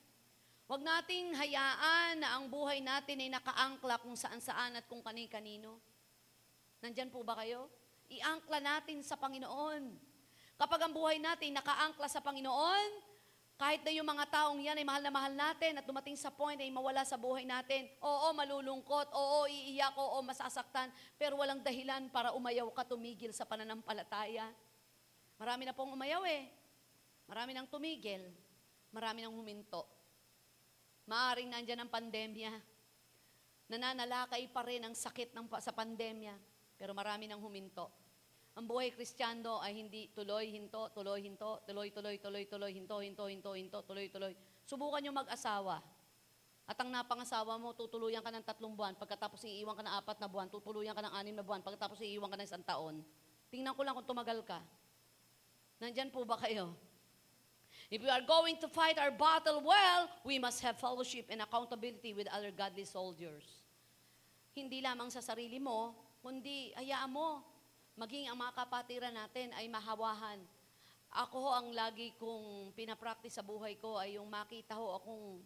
[0.65, 5.77] Huwag nating hayaan na ang buhay natin ay nakaangkla kung saan-saan at kung kani-kanino.
[6.81, 7.69] Nandyan po ba kayo?
[8.09, 9.93] Iangkla natin sa Panginoon.
[10.57, 12.89] Kapag ang buhay natin nakaangkla sa Panginoon,
[13.61, 16.57] kahit na yung mga taong yan ay mahal na mahal natin at dumating sa point
[16.57, 22.33] ay mawala sa buhay natin, oo, malulungkot, oo, iiyak, oo, masasaktan, pero walang dahilan para
[22.33, 24.49] umayaw ka tumigil sa pananampalataya.
[25.37, 26.49] Marami na pong umayaw eh.
[27.29, 28.33] Marami nang tumigil.
[28.89, 29.94] Marami nang huminto.
[31.05, 32.53] Maaring nandyan ang pandemya.
[33.69, 36.33] Nananalakay pa rin ang sakit ng, sa pandemya,
[36.77, 37.89] pero marami nang huminto.
[38.57, 43.25] Ang buhay kristyano ay hindi tuloy, hinto, tuloy, hinto, tuloy, tuloy, tuloy, tuloy, hinto, hinto,
[43.27, 44.33] hinto, hinto, tuloy, tuloy.
[44.65, 45.83] Subukan nyo mag-asawa.
[46.65, 50.25] At ang napangasawa mo, tutuluyan ka ng tatlong buwan, pagkatapos iiwan ka ng apat na
[50.25, 53.05] buwan, tutuluyan ka ng anim na buwan, pagkatapos iiwan ka ng isang taon.
[53.53, 54.57] Tingnan ko lang kung tumagal ka.
[55.77, 56.73] Nandyan po ba kayo?
[57.93, 62.17] If we are going to fight our battle well, we must have fellowship and accountability
[62.17, 63.45] with other godly soldiers.
[64.57, 65.93] Hindi lamang sa sarili mo,
[66.25, 67.45] kundi hayaan mo,
[67.93, 70.41] maging ang mga kapatiran natin ay mahawahan.
[71.13, 75.39] Ako ang lagi kong pinapractice sa buhay ko ay yung makita ho akong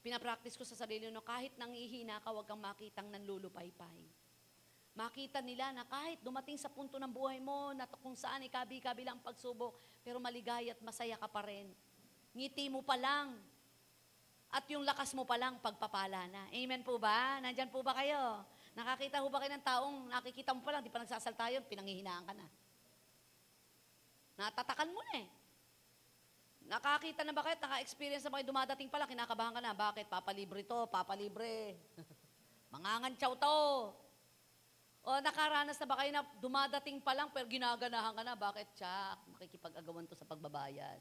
[0.00, 4.25] pinapractice ko sa sarili no, kahit nangihina ka, huwag kang makitang nanlulupaypay.
[4.96, 9.20] Makita nila na kahit dumating sa punto ng buhay mo na kung saan ikabi-kabi lang
[9.20, 11.68] pagsubok, pero maligaya at masaya ka pa rin.
[12.32, 13.36] Ngiti mo pa lang.
[14.48, 16.48] At yung lakas mo pa lang, pagpapala na.
[16.48, 17.36] Amen po ba?
[17.44, 18.40] Nandyan po ba kayo?
[18.72, 22.24] Nakakita ho ba kayo ng taong nakikita mo pa lang, di pa nagsasalta yun, pinangihinaan
[22.24, 22.46] ka na.
[24.40, 25.28] Natatakan mo na eh.
[26.72, 29.76] Nakakita na ba kayo, naka-experience na ba kayo, dumadating pala, kinakabahan ka na.
[29.76, 30.08] Bakit?
[30.08, 31.76] Papalibre to, papalibre.
[32.72, 33.60] Mangangantsaw to.
[35.06, 38.34] O nakaranas na ba kayo na dumadating pa lang pero ginaganahan ka na?
[38.34, 38.74] Bakit?
[38.74, 40.98] Tsak, makikipag-agawan to sa pagbabayad.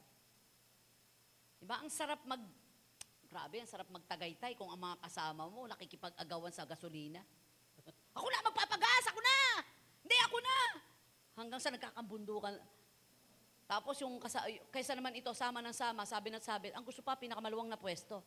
[1.58, 1.82] Diba?
[1.82, 2.38] Ang sarap mag...
[3.26, 7.26] Grabe, ang sarap magtagaytay kung ang mga kasama mo nakikipag-agawan sa gasolina.
[8.16, 9.38] Ako na magpapagas, ako na!
[10.06, 10.58] Hindi, ako na!
[11.36, 12.54] Hanggang sa nagkakambundukan.
[13.66, 17.18] Tapos yung kasa, kaysa naman ito, sama ng sama, sabi na sabi, ang gusto pa,
[17.18, 18.22] pinakamaluwang na pwesto.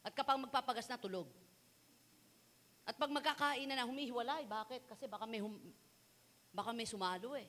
[0.00, 1.26] At kapag magpapagas na, tulog.
[2.88, 4.48] At pag magkakain na humihiwalay.
[4.48, 4.88] Bakit?
[4.88, 5.52] Kasi baka may, hum,
[6.48, 7.44] baka may sumalo eh.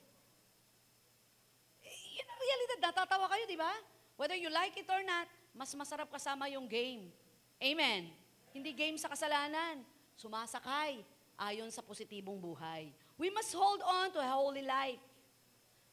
[1.80, 2.00] eh.
[2.20, 2.80] Yan ang realidad.
[2.84, 3.72] Natatawa kayo, di ba?
[4.20, 7.08] Whether you like it or not, mas masarap kasama yung game.
[7.56, 8.12] Amen.
[8.52, 9.80] Hindi game sa kasalanan.
[10.20, 11.00] Sumasakay
[11.40, 12.92] ayon sa positibong buhay.
[13.16, 15.00] We must hold on to a holy life.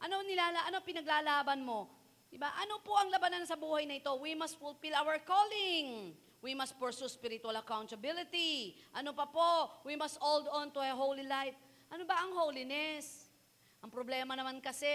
[0.03, 1.87] Ano nilala, ano pinaglalaban mo?
[2.27, 2.51] Diba?
[2.59, 4.11] Ano po ang labanan sa buhay na ito?
[4.19, 6.19] We must fulfill our calling.
[6.47, 8.79] We must pursue spiritual accountability.
[8.95, 9.83] Ano pa po?
[9.83, 11.59] We must hold on to a holy life.
[11.91, 13.27] Ano ba ang holiness?
[13.83, 14.87] Ang problema naman kasi,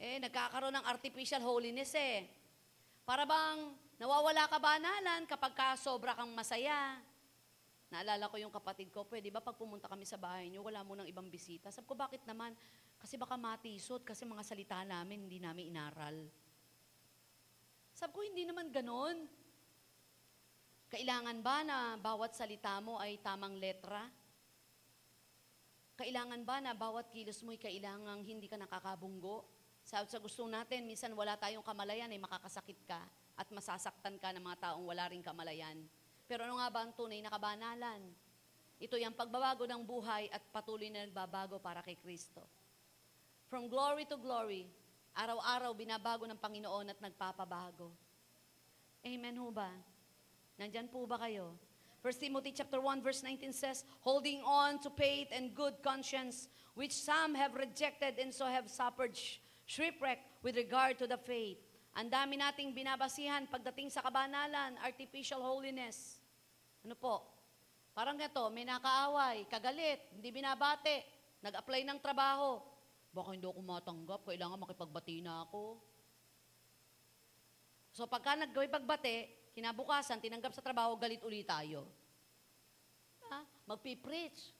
[0.00, 2.32] eh, nagkakaroon ng artificial holiness eh.
[3.04, 6.96] Para bang nawawala ka banalan kapag ka sobra kang masaya.
[7.92, 10.96] Naalala ko yung kapatid ko, pwede ba pag pumunta kami sa bahay niyo, wala mo
[10.96, 11.68] nang ibang bisita?
[11.68, 12.56] Sabi ko, bakit naman?
[12.96, 16.24] Kasi baka matisot, kasi mga salita namin, hindi namin inaral.
[17.92, 19.44] Sabi ko, hindi naman ganon.
[20.86, 24.06] Kailangan ba na bawat salita mo ay tamang letra?
[25.98, 29.42] Kailangan ba na bawat kilos mo ay kailangang hindi ka nakakabunggo?
[29.82, 33.02] Sa, sa gusto natin, minsan wala tayong kamalayan, ay makakasakit ka
[33.34, 35.78] at masasaktan ka ng mga taong wala ring kamalayan.
[36.26, 38.02] Pero ano nga ba ang tunay na kabanalan?
[38.76, 42.44] Ito yung pagbabago ng buhay at patuloy na nagbabago para kay Kristo.
[43.46, 44.66] From glory to glory,
[45.16, 47.94] araw-araw binabago ng Panginoon at nagpapabago.
[49.06, 49.70] Amen ho ba?
[50.56, 51.52] Nandyan po ba kayo?
[52.00, 56.94] 1 Timothy chapter 1 verse 19 says, holding on to faith and good conscience, which
[56.94, 61.58] some have rejected and so have suffered sh- shipwreck with regard to the faith.
[61.96, 66.20] Ang dami nating binabasihan pagdating sa kabanalan, artificial holiness.
[66.84, 67.24] Ano po?
[67.96, 71.02] Parang ito, may nakaaway, kagalit, hindi binabate,
[71.40, 72.60] nag-apply ng trabaho.
[73.10, 75.80] Baka hindi ako matanggap, kailangan makipagbati na ako.
[77.96, 81.88] So pagka nagpagbate, kinabukasan, tinanggap sa trabaho, galit ulit tayo.
[83.32, 83.40] Ha?
[83.64, 84.52] Magpipreach.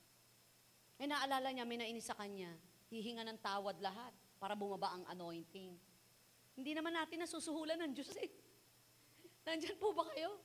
[0.97, 2.49] Eh naalala niya, may nainis sa kanya.
[2.89, 5.77] Hihinga ng tawad lahat para bumaba ang anointing.
[6.57, 8.33] Hindi naman natin nasusuhulan ng Diyos eh.
[9.45, 10.41] Nandyan po ba kayo?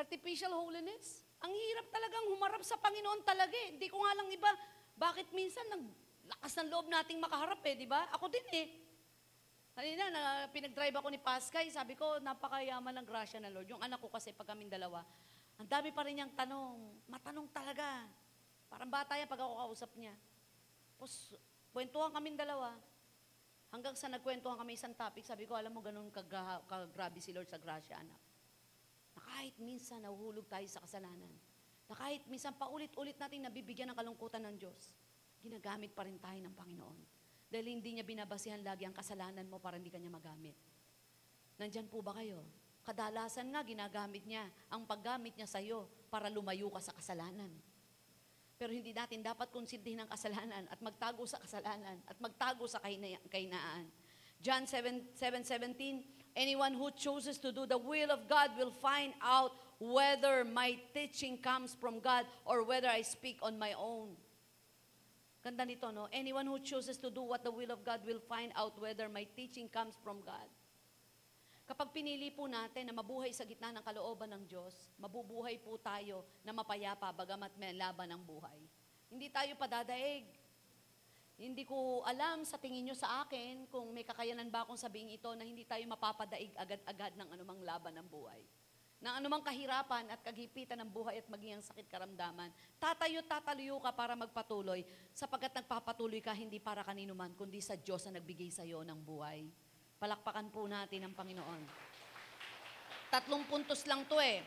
[0.00, 1.20] Artificial holiness.
[1.44, 3.76] Ang hirap talagang humarap sa Panginoon talaga eh.
[3.76, 4.48] Hindi ko nga lang iba,
[4.96, 8.08] bakit minsan naglakas ng loob nating makaharap eh, di ba?
[8.16, 8.66] Ako din eh.
[9.72, 13.68] Kanina, na, pinag-drive ako ni Pascay, sabi ko, napakayaman ng grasya ng Lord.
[13.72, 15.00] Yung anak ko kasi, pag kaming dalawa,
[15.56, 17.00] ang dami pa rin niyang tanong.
[17.08, 18.04] Matanong talaga.
[18.68, 20.12] Parang bata yan pag ako kausap niya.
[20.92, 21.32] Tapos,
[21.72, 22.76] kwentuhan kaming dalawa.
[23.72, 27.48] Hanggang sa nagkwentuhan kami isang topic, sabi ko, alam mo, ganun kagra- kagrabe si Lord
[27.48, 28.20] sa grasya, anak.
[29.16, 31.32] Na kahit minsan nahuhulog tayo sa kasalanan,
[31.88, 34.92] na kahit minsan paulit-ulit natin nabibigyan ng kalungkutan ng Diyos,
[35.40, 37.21] ginagamit pa rin tayo ng Panginoon.
[37.52, 40.56] Dahil hindi niya binabasihan lagi ang kasalanan mo para hindi kanya magamit.
[41.60, 42.40] Nandyan po ba kayo?
[42.80, 47.52] Kadalasan nga ginagamit niya ang paggamit niya sa iyo para lumayo ka sa kasalanan.
[48.56, 53.20] Pero hindi natin dapat konsintihin ang kasalanan at magtago sa kasalanan at magtago sa kaina-
[53.28, 53.84] kainaan.
[54.40, 59.52] John 7, 7:17, anyone who chooses to do the will of God will find out
[59.76, 64.16] whether my teaching comes from God or whether I speak on my own.
[65.42, 66.06] Ganda nito, no?
[66.14, 69.26] Anyone who chooses to do what the will of God will find out whether my
[69.34, 70.46] teaching comes from God.
[71.66, 76.22] Kapag pinili po natin na mabuhay sa gitna ng kalooban ng Diyos, mabubuhay po tayo
[76.46, 78.58] na mapayapa bagamat may laban ng buhay.
[79.10, 80.30] Hindi tayo padadaig.
[81.42, 85.26] Hindi ko alam sa tingin nyo sa akin kung may kakayanan ba akong sabihin ito
[85.34, 88.42] na hindi tayo mapapadaig agad-agad ng anumang laban ng buhay.
[89.02, 92.54] Ng anumang kahirapan at kagipitan ng buhay at maging ang sakit karamdaman.
[92.78, 98.06] Tatayo, tataluyo ka para magpatuloy sapagkat nagpapatuloy ka hindi para kanino man, kundi sa Diyos
[98.06, 99.50] na nagbigay sa iyo ng buhay.
[99.98, 101.62] Palakpakan po natin ang Panginoon.
[103.10, 104.38] Tatlong puntos lang to eh.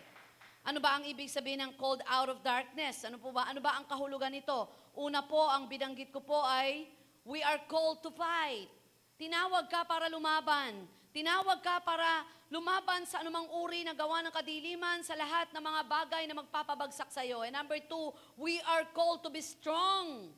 [0.64, 3.04] Ano ba ang ibig sabihin ng called out of darkness?
[3.04, 3.52] Ano po ba?
[3.52, 4.72] Ano ba ang kahulugan nito?
[4.96, 6.88] Una po, ang bidanggit ko po ay,
[7.28, 8.72] we are called to fight.
[9.20, 10.88] Tinawag ka para lumaban.
[11.16, 15.82] Tinawag ka para lumaban sa anumang uri na gawa ng kadiliman sa lahat ng mga
[15.88, 17.40] bagay na magpapabagsak sa iyo.
[17.48, 20.36] And number two, we are called to be strong.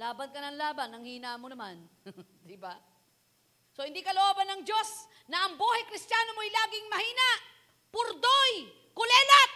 [0.00, 1.76] Laban ka ng laban, ang hina mo naman.
[2.48, 2.72] Di ba?
[3.76, 7.28] So hindi ka looban ng Diyos na ang buhay kristyano mo'y laging mahina,
[7.92, 8.52] purdoy,
[8.96, 9.52] kulelat.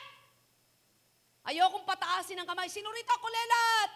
[1.49, 2.69] Ayokong pataasin ang kamay.
[2.69, 3.91] Sino rito kulelat?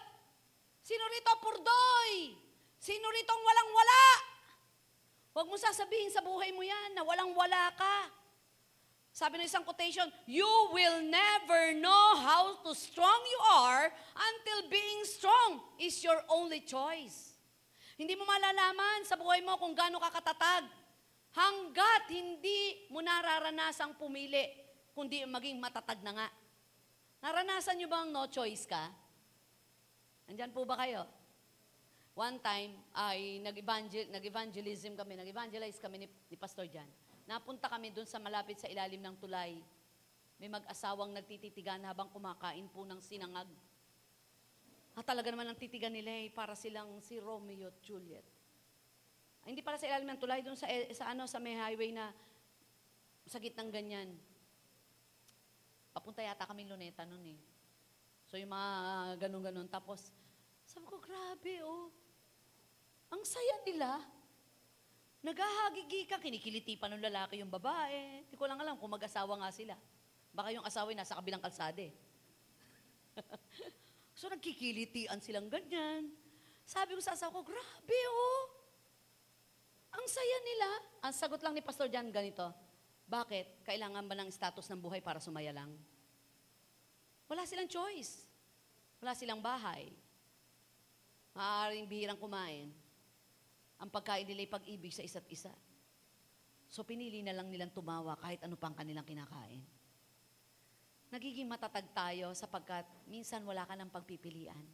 [0.81, 2.33] Sino rito purdoy?
[2.81, 4.36] Sino rito walang-wala?
[5.37, 8.09] Huwag mo sasabihin sa buhay mo yan na walang-wala ka.
[9.13, 15.05] Sabi ng isang quotation, you will never know how to strong you are until being
[15.05, 17.37] strong is your only choice.
[18.01, 20.73] Hindi mo malalaman sa buhay mo kung gaano ka katatag
[21.37, 24.49] hanggat hindi mo nararanasang pumili,
[24.97, 26.29] kundi maging matatag na nga.
[27.21, 28.89] Naranasan nyo bang no choice ka?
[30.33, 31.05] Nandyan po ba kayo?
[32.17, 36.89] One time, ay nag-evangel- nag-evangelism kami, nag-evangelize kami ni, ni Pastor Jan.
[37.29, 39.61] Napunta kami doon sa malapit sa ilalim ng tulay.
[40.41, 43.45] May mag-asawang nagtititigan habang kumakain po ng sinangag.
[44.97, 48.25] At talaga naman ang titigan nila eh, para silang si Romeo at Juliet.
[49.45, 51.93] Ay, hindi pala sa ilalim ng tulay, doon sa, eh, sa, ano, sa may highway
[51.93, 52.17] na
[53.29, 54.17] sa gitnang ganyan.
[55.93, 57.39] Papunta yata kami Luneta noon eh.
[58.25, 58.71] So yung mga
[59.21, 59.69] ganun-ganun.
[59.69, 60.09] Tapos,
[60.65, 62.06] sabi ko, grabe oh.
[63.11, 64.03] Ang saya nila.
[65.23, 68.23] Naghahagigi ka, kinikiliti pa ng lalaki yung babae.
[68.27, 69.75] Hindi ko lang alam kung mag-asawa nga sila.
[70.31, 71.91] Baka yung asawa ay nasa kabilang kalsade.
[74.19, 76.13] so nagkikilitian silang ganyan.
[76.63, 78.43] Sabi ko sa asawa ko, grabe oh.
[79.97, 80.69] Ang saya nila.
[81.09, 82.53] Ang sagot lang ni Pastor Jan ganito,
[83.07, 83.63] bakit?
[83.63, 85.71] Kailangan ba ng status ng buhay para sumaya lang?
[87.27, 88.27] Wala silang choice.
[88.99, 89.91] Wala silang bahay.
[91.35, 92.75] Maaaring bihirang kumain.
[93.83, 95.53] Ang pagkain nila pag-ibig sa isa't isa.
[96.67, 99.63] So pinili na lang nilang tumawa kahit ano pang kanilang kinakain.
[101.13, 104.65] Nagiging matatag tayo sapagkat minsan wala ka ng pagpipilian.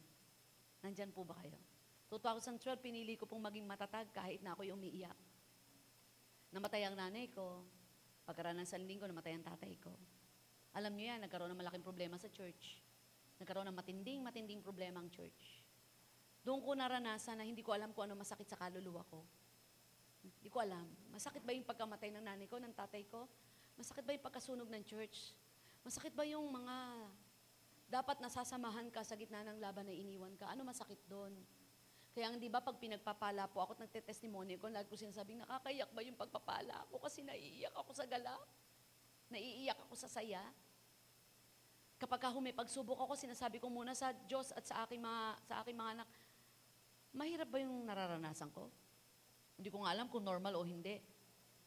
[0.81, 1.55] Nandyan po ba kayo?
[2.09, 5.15] 2012, pinili ko pong maging matatag kahit na ako'y umiiyak.
[6.53, 7.65] Namatay ang nanay ko.
[8.27, 9.89] Pagkaranan sa linggo, namatay ang tatay ko.
[10.77, 12.81] Alam niyo yan, nagkaroon ng malaking problema sa church.
[13.41, 15.62] Nagkaroon ng matinding, matinding problema ang church.
[16.43, 19.23] Doon ko naranasan na hindi ko alam kung ano masakit sa kaluluwa ko.
[20.23, 20.83] Hindi ko alam.
[21.11, 23.27] Masakit ba yung pagkamatay ng nanay ko, ng tatay ko?
[23.79, 25.31] Masakit ba yung pagkasunog ng church?
[25.83, 26.75] Masakit ba yung mga
[27.87, 30.51] dapat nasasamahan ka sa gitna ng laban na iniwan ka?
[30.51, 31.31] Ano masakit doon?
[32.13, 36.01] Kaya hindi ba pag pinagpapala po ako at nagte-testimony ko, lagi ko sinasabing, nakakayak ba
[36.05, 38.37] yung pagpapala ako kasi naiiyak ako sa gala?
[39.33, 40.43] Naiiyak ako sa saya?
[41.97, 45.53] Kapag ako may pagsubok ako, sinasabi ko muna sa Diyos at sa aking mga, sa
[45.65, 46.07] aking mga anak,
[47.13, 48.69] mahirap ba yung nararanasan ko?
[49.57, 50.97] Hindi ko nga alam kung normal o hindi.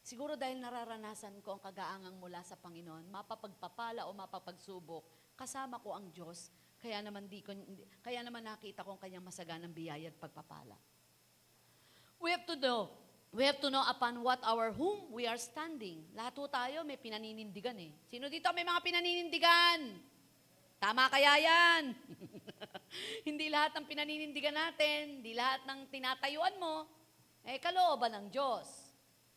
[0.06, 6.14] Siguro dahil nararanasan ko ang kagaangang mula sa Panginoon, mapapagpapala o mapapagsubok, kasama ko ang
[6.14, 7.50] Diyos, kaya naman, di ko,
[8.04, 10.78] kaya naman nakita ko ang kanyang masaganang biyaya at pagpapala.
[12.22, 12.94] We have to know,
[13.34, 16.06] we have to know upon what our whom we are standing.
[16.14, 17.90] Lahat tayo may pinaninindigan eh.
[18.06, 19.80] Sino dito may mga pinaninindigan?
[20.78, 21.82] Tama kaya yan?
[23.28, 26.86] hindi lahat ng pinaninindigan natin, hindi lahat ng tinatayuan mo,
[27.46, 28.86] eh kalooban ng Diyos.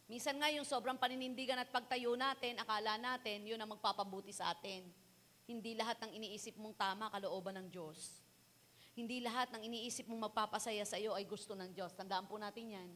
[0.09, 4.81] Minsan nga yung sobrang paninindigan at pagtayo natin, akala natin, yun ang magpapabuti sa atin.
[5.45, 8.25] Hindi lahat ng iniisip mong tama, kalooban ng Diyos.
[8.97, 11.93] Hindi lahat ng iniisip mong magpapasaya sa iyo ay gusto ng Diyos.
[11.93, 12.89] Tandaan po natin yan.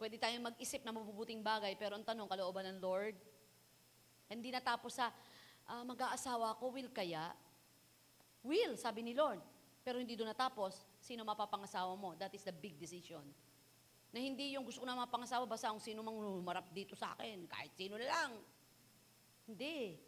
[0.00, 3.20] Pwede tayong mag-isip na mabubuting bagay, pero ang tanong, kalooban ng Lord?
[4.32, 5.12] Hindi natapos sa,
[5.68, 7.36] uh, mag-aasawa ko, will kaya?
[8.40, 9.44] Will, sabi ni Lord.
[9.90, 12.14] Pero hindi doon natapos, sino mapapangasawa mo?
[12.14, 13.26] That is the big decision.
[14.14, 17.50] Na hindi yung gusto ko na mapangasawa, basta kung sino mang humarap dito sa akin,
[17.50, 18.38] kahit sino lang.
[19.50, 19.98] Hindi.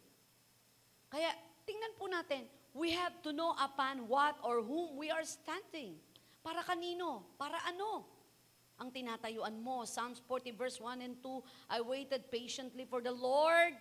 [1.11, 1.35] Kaya
[1.67, 5.99] tingnan po natin, we have to know upon what or whom we are standing.
[6.39, 7.35] Para kanino?
[7.35, 8.07] Para ano?
[8.79, 9.83] Ang tinatayuan mo.
[9.83, 11.43] Psalms 40 verse 1 and 2,
[11.75, 13.75] I waited patiently for the Lord.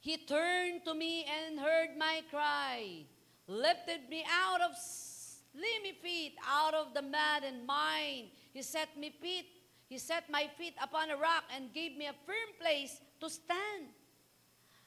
[0.00, 3.04] He turned to me and heard my cry,
[3.50, 8.30] lifted me out of slimy feet, out of the mud and mine.
[8.54, 9.50] He set me feet,
[9.90, 13.90] he set my feet upon a rock and gave me a firm place to stand.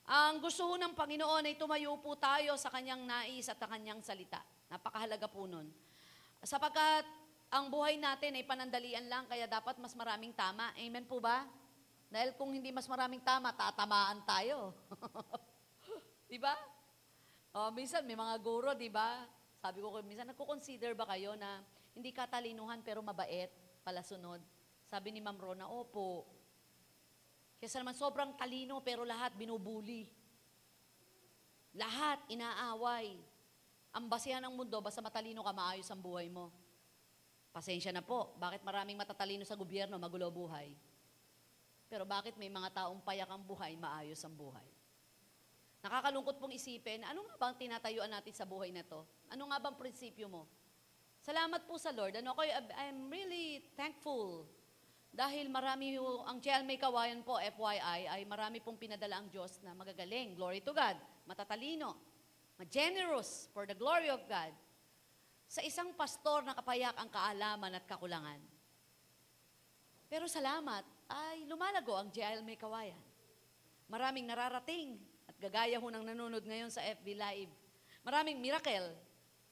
[0.08, 4.40] Ang gusto ho ng Panginoon ay tumayo po tayo sa kanyang nais at kanyang salita.
[4.72, 5.68] Napakahalaga po nun.
[6.44, 7.08] Sapagkat
[7.52, 10.72] ang buhay natin ay panandalian lang, kaya dapat mas maraming tama.
[10.76, 11.48] Amen po ba?
[12.12, 14.76] Dahil kung hindi mas maraming tama, tatamaan tayo.
[16.32, 16.52] di ba?
[17.54, 19.30] Oh, minsan may mga guro, di ba?
[19.62, 21.62] Sabi ko, minsan nagko-consider ba kayo na
[21.94, 23.54] hindi katalinuhan pero mabait,
[23.86, 24.42] palasunod?
[24.90, 26.26] Sabi ni Ma'am Rona, opo.
[27.62, 30.10] Kesa naman sobrang talino pero lahat binubuli.
[31.78, 33.22] Lahat inaaway.
[33.94, 36.50] Ang basihan ng mundo, basta matalino ka, maayos ang buhay mo.
[37.54, 40.74] Pasensya na po, bakit maraming matatalino sa gobyerno, magulo buhay?
[41.86, 44.73] Pero bakit may mga taong payak ang buhay, maayos ang buhay?
[45.84, 49.04] Nakakalungkot pong isipin, ano nga bang tinatayuan natin sa buhay na to?
[49.28, 50.48] Ano nga bang prinsipyo mo?
[51.20, 52.16] Salamat po sa Lord.
[52.16, 52.48] Ano, ako,
[52.80, 54.48] I'm really thankful
[55.14, 59.78] dahil marami yung, ang GLMA Kawayan po, FYI, ay marami pong pinadala ang Diyos na
[59.78, 60.34] magagaling.
[60.34, 60.98] Glory to God.
[61.30, 61.94] Matatalino.
[62.58, 64.50] Ma-generous for the glory of God.
[65.46, 68.42] Sa isang pastor na kapayak ang kaalaman at kakulangan.
[70.10, 70.82] Pero salamat,
[71.14, 73.04] ay lumalago ang GLMA Kawayan.
[73.94, 75.13] Maraming nararating at
[75.44, 77.52] gagaya ho ng nanonood ngayon sa FB Live.
[78.08, 78.96] Maraming miracle,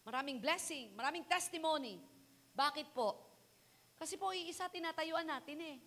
[0.07, 1.99] maraming blessing, maraming testimony.
[2.55, 3.19] Bakit po?
[3.99, 5.77] Kasi po, iisa tinatayuan natin eh.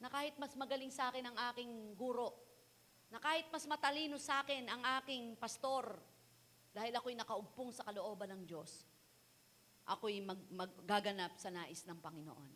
[0.00, 2.32] Na kahit mas magaling sa akin ang aking guro,
[3.12, 6.00] na kahit mas matalino sa akin ang aking pastor,
[6.72, 8.88] dahil ako'y nakaugpong sa kalooban ng Diyos,
[9.84, 12.50] ako'y mag, maggaganap sa nais ng Panginoon.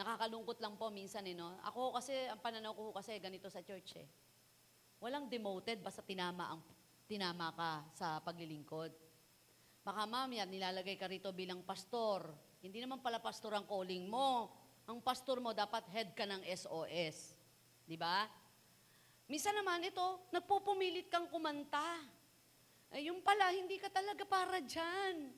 [0.00, 1.60] Nakakalungkot lang po minsan eh, no?
[1.68, 4.08] Ako kasi, ang pananaw ko kasi ganito sa church eh.
[5.06, 6.66] Walang demoted basta tinama, ang,
[7.06, 8.90] tinama ka sa paglilingkod.
[9.86, 12.26] Baka mamaya nilalagay ka rito bilang pastor.
[12.58, 14.50] Hindi naman pala pastor ang calling mo.
[14.82, 17.38] Ang pastor mo dapat head ka ng SOS.
[17.86, 18.26] Di ba?
[19.30, 22.02] Minsan naman ito, nagpupumilit kang kumanta.
[22.90, 25.30] Eh, yung pala, hindi ka talaga para dyan.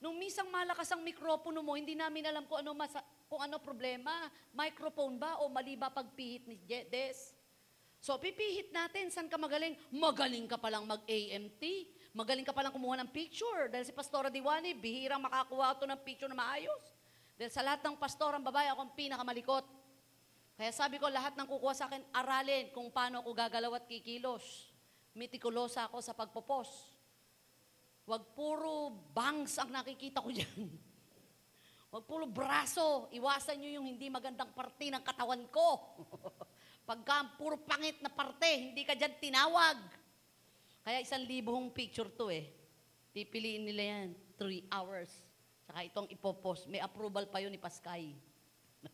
[0.00, 4.32] Nung misang malakas ang mikropono mo, hindi namin alam kung ano, masa- kung ano problema.
[4.56, 7.36] Microphone ba o mali ba pagpihit ni Des?
[8.00, 9.12] So, pipihit natin.
[9.12, 9.76] Saan ka magaling?
[9.92, 11.62] Magaling ka palang mag-AMT.
[12.16, 13.68] Magaling ka palang kumuha ng picture.
[13.68, 16.96] Dahil si Pastora Diwani, bihirang makakuha ito ng picture na maayos.
[17.36, 19.64] Dahil sa lahat ng pastor, ang babae, ako ang pinakamalikot.
[20.60, 24.72] Kaya sabi ko, lahat ng kukuha sa akin, aralin kung paano ako gagalaw at kikilos.
[25.16, 26.68] Mitikulosa ako sa pagpopos.
[28.04, 30.68] Huwag puro bangs ang nakikita ko dyan.
[31.92, 33.08] Huwag puro braso.
[33.12, 35.68] Iwasan nyo yung hindi magandang parte ng katawan ko.
[36.84, 39.78] Pagka puro pangit na parte, hindi ka dyan tinawag.
[40.82, 42.50] Kaya isang libong picture to eh.
[43.10, 44.08] Pipiliin nila yan,
[44.38, 45.10] three hours.
[45.66, 46.66] Saka itong ipopost.
[46.66, 48.10] May approval pa yun ni Paskay.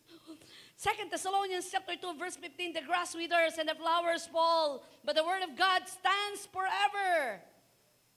[0.77, 5.23] Second Thessalonians chapter 2 verse 15 the grass withers and the flowers fall but the
[5.23, 7.39] word of God stands forever.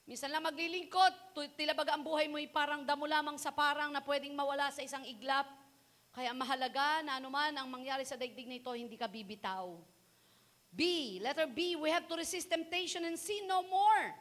[0.03, 3.93] Minsan lang maglilingkod, tu- tila baga ang buhay mo ay parang damo lamang sa parang
[3.93, 5.47] na pwedeng mawala sa isang iglap.
[6.11, 9.79] Kaya mahalaga na anuman ang mangyari sa daigdig na ito, hindi ka bibitaw.
[10.71, 10.81] B,
[11.23, 14.11] letter B, we have to resist temptation and sin no more.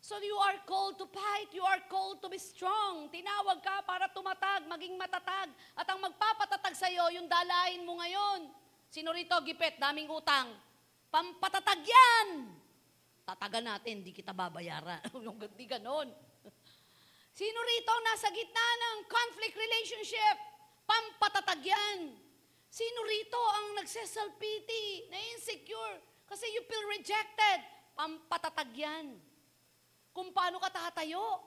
[0.00, 3.08] So you are called to fight, you are called to be strong.
[3.08, 5.48] Tinawag ka para tumatag, maging matatag.
[5.72, 8.52] At ang magpapatatag sa iyo, yung dalahin mo ngayon.
[8.92, 10.52] Sino rito, gipet, daming utang.
[11.08, 12.28] Pampatatag yan!
[13.26, 15.02] Tatagan natin, di kita babayaran.
[15.26, 16.06] Yung di ganon.
[17.34, 20.55] Sino rito nasa gitna ng conflict relationship?
[20.86, 22.14] Pampatatag yan.
[22.70, 27.58] Sino rito ang nagseself-pity, na-insecure, kasi you feel rejected?
[27.96, 29.18] Pampatatag yan.
[30.14, 31.40] Kung paano ka tatayo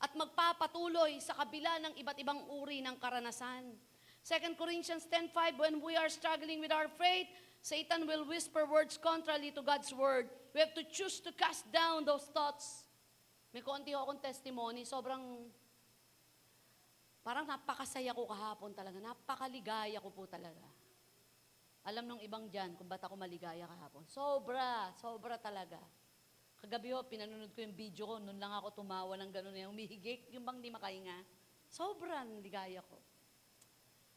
[0.00, 3.76] at magpapatuloy sa kabila ng iba't ibang uri ng karanasan.
[4.24, 7.28] 2 Corinthians 10.5, when we are struggling with our faith,
[7.60, 10.32] Satan will whisper words contrary to God's word.
[10.56, 12.88] We have to choose to cast down those thoughts.
[13.52, 15.52] May konti akong testimony, sobrang
[17.20, 18.96] Parang napakasaya ko kahapon talaga.
[19.00, 20.64] Napakaligaya ko po talaga.
[21.84, 24.04] Alam nung ibang dyan kung ba't ako maligaya kahapon.
[24.08, 25.80] Sobra, sobra talaga.
[26.60, 30.28] Kagabi ho, pinanunod ko yung video ko, noon lang ako tumawa ng gano'n yung umihigik,
[30.28, 31.24] yung bang di makahinga.
[31.72, 33.00] Sobrang ligaya ko.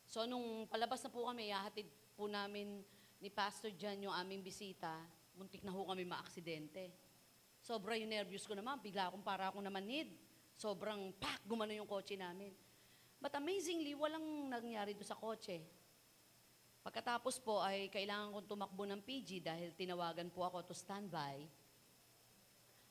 [0.04, 1.88] So nung palabas na po kami, ihahatid
[2.20, 2.84] po namin
[3.24, 4.91] ni Pastor Jan yung aming bisita,
[5.39, 6.91] muntik na ho kami maaksidente.
[7.64, 10.12] Sobra yung nervous ko naman, bigla akong para akong namanid.
[10.60, 12.51] Sobrang pak, gumano yung kotse namin.
[13.24, 15.64] But amazingly, walang nangyari doon sa kotse.
[16.84, 21.48] Pagkatapos po ay kailangan kong tumakbo ng PG dahil tinawagan po ako to standby.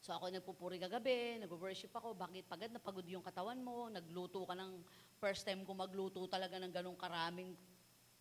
[0.01, 4.57] So ako nagpupuri kagabi, nag-worship ako, bakit pagod na pagod yung katawan mo, nagluto ka
[4.57, 4.81] ng,
[5.21, 7.53] first time ko magluto talaga ng ganong karaming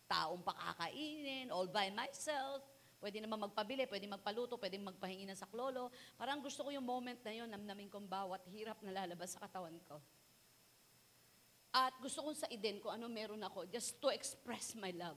[0.04, 2.60] taong pakakainin, all by myself.
[3.00, 5.88] Pwede naman magpabili, pwede magpaluto, pwede magpahingi ng saklolo.
[6.20, 9.74] Parang gusto ko yung moment na yun, namnamin kong bawat hirap na lalabas sa katawan
[9.88, 9.98] ko.
[11.72, 15.16] At gusto kong sa iden kung ano meron ako, just to express my love.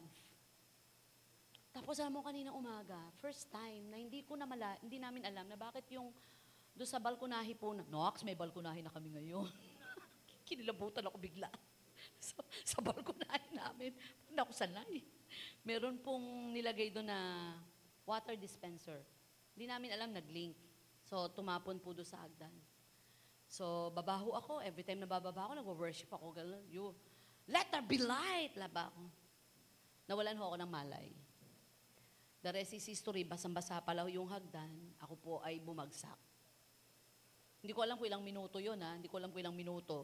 [1.75, 5.43] Tapos alam mo kanina umaga, first time na hindi ko na mala, hindi namin alam
[5.51, 6.15] na bakit yung
[6.75, 9.47] doon sa balkonahe po na, Nox, may balkonahe na kami ngayon.
[10.47, 11.47] Kinilabutan ako bigla.
[12.27, 13.91] sa, sa balkonahe namin,
[14.27, 15.03] hindi ako sanay.
[15.63, 17.19] Meron pong nilagay doon na
[18.03, 19.03] water dispenser.
[19.55, 20.55] Hindi namin alam, nag-link.
[21.07, 22.51] So, tumapon po doon sa hagdan.
[23.55, 24.59] So, babaho ako.
[24.59, 26.35] Every time na bababa ako, nag-worship ako.
[26.35, 26.67] Gano'n.
[26.67, 26.91] You,
[27.47, 28.51] let there be light.
[28.59, 29.07] Laba ako.
[30.11, 31.07] Nawalan ho ako ng malay.
[32.43, 33.23] The rest is history.
[33.23, 34.91] Basang-basa pala yung hagdan.
[34.99, 36.19] Ako po ay bumagsak.
[37.63, 38.99] Hindi ko alam kung ilang minuto yun, ha?
[38.99, 40.03] Hindi ko alam kung ilang minuto.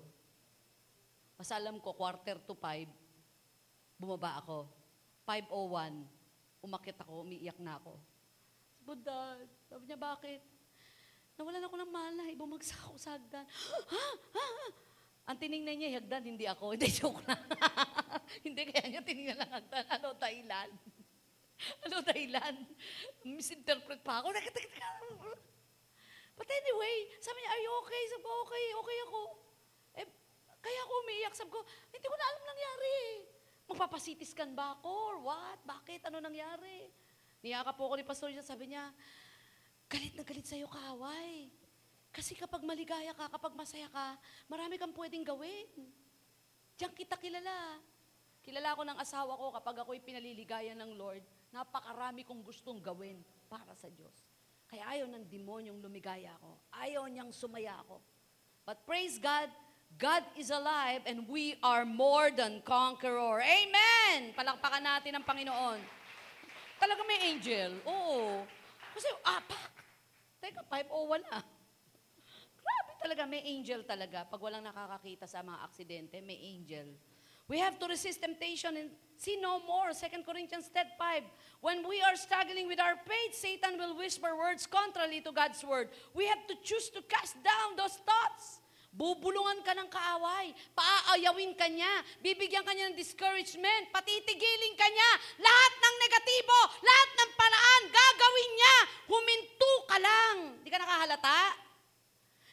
[1.35, 2.89] Basta alam ko, quarter to five,
[3.99, 4.65] bumaba ako.
[5.29, 6.01] 5.01,
[6.65, 7.99] umakit ako, umiiyak na ako.
[8.73, 10.41] Sabi ko, Dad, sabi niya, bakit?
[11.41, 13.41] Nawalan ako ng malay, bumagsak ako sa hagdan.
[13.41, 13.79] Ha?
[13.97, 14.05] Ha?
[14.29, 14.65] Ha?
[15.33, 16.69] Ang tiningnan niya, hagdan, hindi ako.
[16.77, 17.41] Hindi, joke lang.
[18.45, 19.85] hindi, kaya niya tiningnan lang hagdan.
[19.89, 20.69] Ano dahilan?
[21.89, 22.61] ano dahilan?
[23.25, 24.37] Misinterpret pa ako.
[26.37, 28.03] But anyway, sabi niya, are you okay?
[28.13, 29.21] Sabi ko, okay, okay ako.
[29.97, 30.07] Eh,
[30.61, 31.33] kaya ako umiiyak.
[31.33, 32.97] Sabi ko, hindi ko na alam nangyari.
[33.65, 34.93] Magpapasitiskan ba ako?
[34.93, 35.57] Or what?
[35.65, 36.05] Bakit?
[36.05, 36.85] Ano nangyari?
[37.41, 38.93] Niyaka po ako ni Pastor John, sabi niya,
[39.91, 41.51] galit na galit sa'yo kaaway.
[42.15, 44.15] Kasi kapag maligaya ka, kapag masaya ka,
[44.47, 45.67] marami kang pwedeng gawin.
[46.79, 47.79] Diyan kita kilala.
[48.41, 51.21] Kilala ko ng asawa ko kapag ako'y pinaliligayan ng Lord,
[51.51, 53.19] napakarami kong gustong gawin
[53.51, 54.15] para sa Diyos.
[54.71, 56.51] Kaya ayaw ng demonyong lumigaya ako.
[56.79, 57.99] Ayaw niyang sumaya ako.
[58.63, 59.51] But praise God,
[59.99, 63.43] God is alive and we are more than conqueror.
[63.43, 64.31] Amen!
[64.31, 65.79] Palakpakan natin ang Panginoon.
[66.79, 67.83] Talaga may angel.
[67.83, 68.47] Oo.
[68.95, 69.80] Kasi, apak!
[70.41, 71.45] Teka, 501 ah.
[72.57, 74.25] Grabe talaga, may angel talaga.
[74.25, 76.97] Pag walang nakakakita sa mga aksidente, may angel.
[77.45, 78.89] We have to resist temptation and
[79.21, 79.93] see no more.
[79.93, 81.61] 2 Corinthians 10, 5.
[81.61, 85.93] When we are struggling with our faith, Satan will whisper words contrary to God's word.
[86.17, 88.63] We have to choose to cast down those thoughts.
[88.91, 95.11] Bubulungan ka ng kaaway, paaayawin ka niya, bibigyan ka niya ng discouragement, patitigilin ka niya,
[95.39, 98.75] lahat ng negatibo, lahat ng paraan, gagawin niya,
[99.07, 99.50] huminto
[99.91, 100.35] ka lang.
[100.63, 101.39] Hindi ka nakahalata?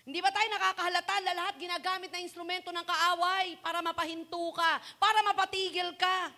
[0.02, 5.20] Hindi ba tayo nakakahalata na lahat ginagamit na instrumento ng kaaway para mapahinto ka, para
[5.22, 6.32] mapatigil ka?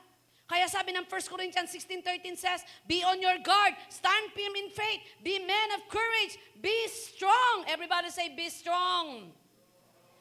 [0.51, 4.99] Kaya sabi ng 1 Corinthians 16.13 says, Be on your guard, stand firm in faith,
[5.23, 7.71] be men of courage, be strong.
[7.71, 9.31] Everybody say, be strong.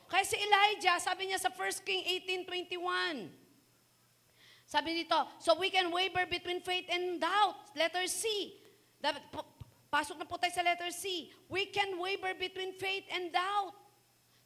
[0.05, 2.05] Kaya si Elijah, sabi niya sa 1 King
[2.45, 3.33] 18.21,
[4.69, 7.73] sabi dito, so we can waver between faith and doubt.
[7.73, 8.53] Letter C.
[9.01, 9.25] Dapat,
[9.89, 11.33] pasok na po tayo sa letter C.
[11.49, 13.73] We can waver between faith and doubt.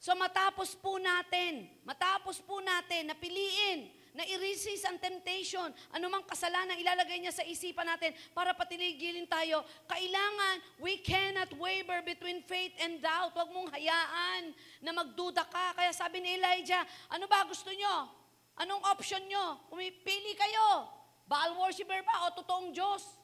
[0.03, 6.77] So matapos po natin, matapos po natin na piliin, na i-resist ang temptation, anumang kasalanan
[6.77, 13.01] ilalagay niya sa isipan natin para patiligilin tayo, kailangan we cannot waver between faith and
[13.01, 13.33] doubt.
[13.33, 14.53] Huwag mong hayaan
[14.85, 15.73] na magduda ka.
[15.73, 18.13] Kaya sabi ni Elijah, ano ba gusto nyo?
[18.61, 19.65] Anong option nyo?
[19.73, 20.85] Pumipili kayo.
[21.25, 23.17] Baal worshiper ba o totoong Diyos?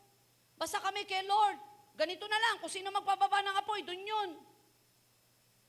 [0.57, 1.68] Basta kami kay Lord.
[1.99, 4.39] Ganito na lang, kung sino magpababa ng apoy, dun yun.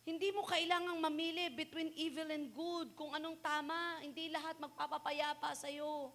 [0.07, 3.99] Hindi mo kailangang mamili between evil and good, kung anong tama.
[3.99, 6.15] Hindi lahat magpapapayapa sa'yo.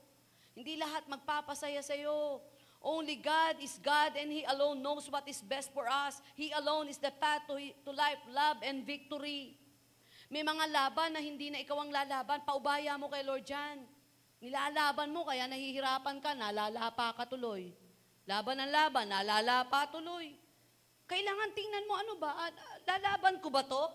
[0.55, 2.39] Hindi lahat magpapasaya sa'yo.
[2.79, 6.23] Only God is God and He alone knows what is best for us.
[6.39, 9.59] He alone is the path to, to life, love, and victory.
[10.31, 13.83] May mga laban na hindi na ikaw ang lalaban, paubaya mo kay Lord Jan.
[14.39, 17.75] Nilalaban mo, kaya nahihirapan ka, nalalapa ka tuloy.
[18.25, 20.33] Laban ang laban, nalalapa tuloy.
[21.05, 22.33] Kailangan tingnan mo, ano ba?
[22.33, 22.51] Ah,
[22.89, 23.85] Lalaban ko ba to?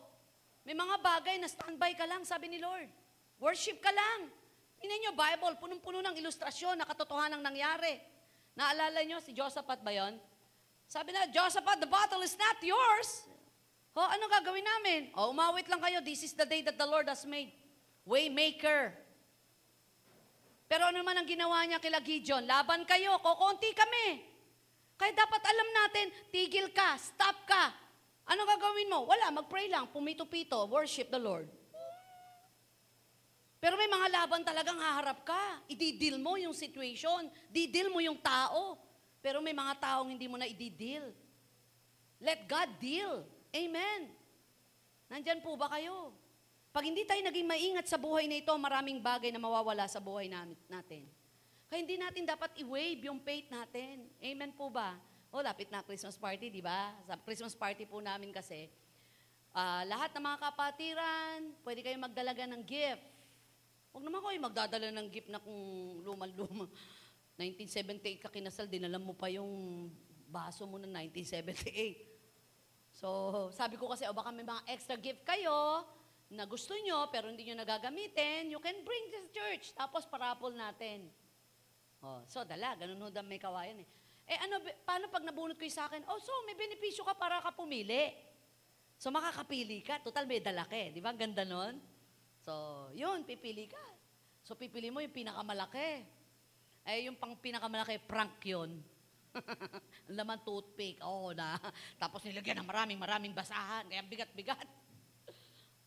[0.62, 2.86] May mga bagay na standby ka lang, sabi ni Lord.
[3.42, 4.30] Worship ka lang.
[4.78, 7.98] Tingnan nyo, Bible, punong-puno ng ilustrasyon na katotohanan ng nangyari.
[8.54, 10.14] Naalala nyo, si Josaphat ba yon?
[10.86, 13.26] Sabi na, Josaphat, the battle is not yours.
[13.98, 15.10] Ho, ano gagawin namin?
[15.18, 15.98] O, umawit lang kayo.
[15.98, 17.50] This is the day that the Lord has made.
[18.06, 18.94] Waymaker.
[20.70, 22.46] Pero ano naman ang ginawa niya kila Gideon?
[22.46, 24.22] Laban kayo, kokonti kami.
[24.94, 27.74] Kaya dapat alam natin, tigil ka, stop ka.
[28.30, 29.10] Ano gagawin mo?
[29.10, 31.50] Wala, mag-pray lang, pumito-pito, worship the Lord.
[33.58, 35.66] Pero may mga laban talagang haharap ka.
[35.66, 37.26] Ididil mo yung situation.
[37.50, 38.78] Didil mo yung tao.
[39.18, 41.02] Pero may mga taong hindi mo na ididil.
[42.22, 43.26] Let God deal.
[43.52, 44.08] Amen.
[45.10, 46.14] Nandyan po ba kayo?
[46.70, 50.30] Pag hindi tayo naging maingat sa buhay na ito, maraming bagay na mawawala sa buhay
[50.70, 51.02] natin.
[51.66, 54.06] Kaya hindi natin dapat i-wave yung faith natin.
[54.22, 54.94] Amen po ba?
[55.34, 56.94] O, lapit na Christmas party, di ba?
[57.10, 58.70] Sa Christmas party po namin kasi,
[59.50, 63.02] uh, lahat ng mga kapatiran, pwede kayong magdalaga ng gift.
[63.90, 65.58] Huwag naman kayo magdadala ng gift na kung
[66.06, 66.70] luman-luma.
[67.34, 69.90] 1978 ka kinasal, dinala mo pa yung
[70.30, 72.94] baso mo ng 1978.
[72.94, 75.82] So, sabi ko kasi, o baka may mga extra gift kayo
[76.30, 79.74] na gusto nyo, pero hindi nyo nagagamitin, you can bring this church.
[79.74, 81.10] Tapos parapol natin.
[82.00, 83.88] Oh, so, dala, ganun ho may kawayan eh.
[84.30, 86.06] Eh ano, paano pag nabunot ko yung sa akin?
[86.06, 88.14] Oh, so may benepisyo ka para ka pumili.
[88.94, 89.98] So makakapili ka.
[90.06, 90.94] Total may dala ka eh.
[90.94, 91.10] Di ba?
[91.10, 91.82] Ganda nun.
[92.46, 93.82] So, yun, pipili ka.
[94.46, 96.06] So, pipili mo yung pinakamalaki.
[96.86, 98.80] Eh, yung pang pinakamalaki, prank yun.
[100.16, 101.02] Laman toothpick.
[101.02, 101.58] Oo oh, na.
[102.02, 103.84] Tapos nilagyan ng maraming maraming basahan.
[103.90, 104.79] Kaya bigat-bigat.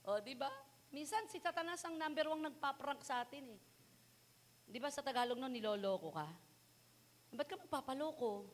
[0.04, 0.52] O, oh, di ba?
[0.94, 3.62] Minsan, si Satanas ang number one nagpa-prank sa atin eh.
[4.68, 6.28] Di ba sa Tagalog no, niloloko ka?
[7.34, 8.46] Ba't ka magpapaloko?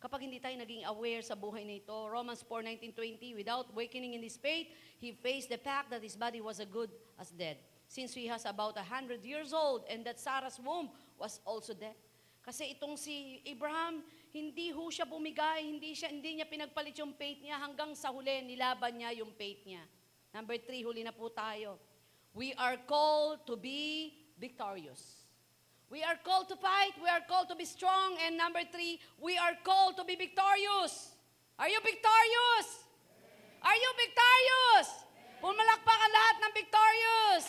[0.00, 4.40] Kapag hindi tayo naging aware sa buhay na ito, Romans 4:19-20, without awakening in his
[4.40, 6.88] faith, he faced the fact that his body was as good
[7.20, 7.60] as dead.
[7.84, 10.88] Since he has about a hundred years old and that Sarah's womb
[11.20, 11.98] was also dead.
[12.40, 14.00] Kasi itong si Abraham,
[14.32, 18.40] hindi ho siya bumigay, hindi, siya, hindi niya pinagpalit yung faith niya hanggang sa huli,
[18.40, 19.84] nilaban niya yung faith niya.
[20.34, 21.78] Number three, huli na po tayo.
[22.34, 25.26] We are called to be victorious.
[25.90, 26.94] We are called to fight.
[27.02, 28.14] We are called to be strong.
[28.22, 31.18] And number three, we are called to be victorious.
[31.58, 32.68] Are you victorious?
[33.58, 34.88] Are you victorious?
[35.42, 37.46] Pumalakpakan lahat ng victorious.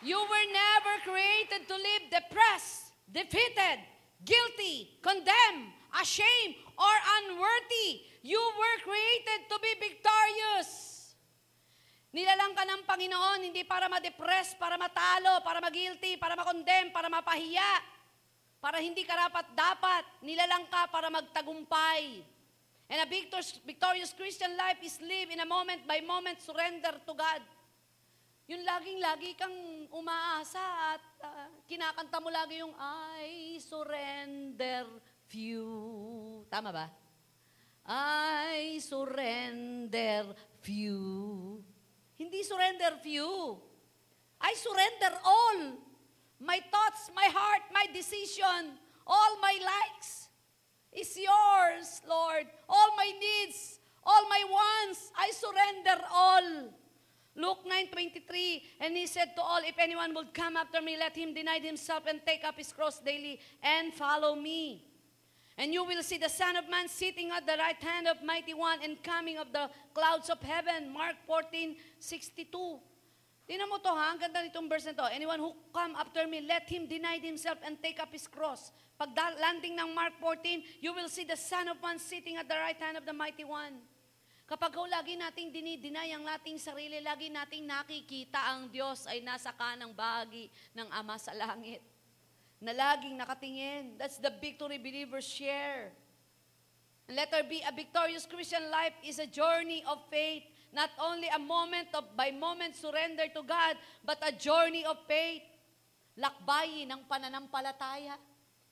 [0.00, 3.84] You were never created to live depressed, defeated,
[4.24, 8.06] guilty, condemned, ashamed, or unworthy.
[8.24, 10.94] You were created to be victorious.
[12.14, 17.82] Nilalang ka ng Panginoon hindi para ma-depress, para matalo, para ma-guilty, para ma-condemn, para mapahiya,
[18.62, 20.06] para hindi karapat dapat.
[20.22, 22.22] Nilalang ka para magtagumpay.
[22.86, 27.12] And a victorious, victorious Christian life is live in a moment by moment surrender to
[27.18, 27.42] God.
[28.46, 30.60] Yung laging-lagi kang umaasa
[30.94, 34.84] at uh, kinakanta mo lagi yung I surrender
[35.34, 36.46] few.
[36.46, 36.86] Tama ba?
[37.82, 40.30] I surrender
[40.62, 41.58] few.
[42.14, 43.58] Hindi surrender few.
[44.38, 45.58] I surrender all.
[46.38, 50.30] My thoughts, my heart, my decision, all my likes
[50.94, 52.46] is yours, Lord.
[52.70, 56.70] All my needs, all my wants, I surrender all.
[57.34, 61.34] Luke 9:23, and he said to all, If anyone would come after me, let him
[61.34, 64.93] deny himself and take up his cross daily and follow me.
[65.54, 68.54] And you will see the Son of Man sitting at the right hand of Mighty
[68.54, 70.90] One and coming of the clouds of heaven.
[70.90, 72.82] Mark 14:62.
[73.44, 75.06] Tingnan mo to ha, ang ganda nitong verse na to.
[75.12, 78.72] Anyone who come after me, let him deny himself and take up his cross.
[78.98, 82.56] Pag landing ng Mark 14, you will see the Son of Man sitting at the
[82.56, 83.78] right hand of the Mighty One.
[84.44, 89.52] Kapag ho, lagi nating dinidinay ang ating sarili, lagi nating nakikita ang Diyos ay nasa
[89.56, 91.93] kanang bahagi ng Ama sa langit.
[92.64, 94.00] Na laging nakatingin.
[94.00, 95.92] That's the victory believers share.
[97.04, 100.48] And let there be a victorious Christian life is a journey of faith.
[100.72, 105.44] Not only a moment of by moment surrender to God, but a journey of faith.
[106.16, 108.16] Lakbayin ng pananampalataya.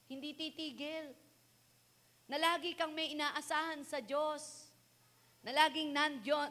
[0.09, 1.12] Hindi titigil.
[2.32, 4.72] Na lagi kang may inaasahan sa Diyos
[5.43, 5.90] na laging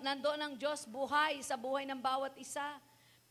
[0.04, 2.78] nandoon ang Diyos buhay sa buhay ng bawat isa.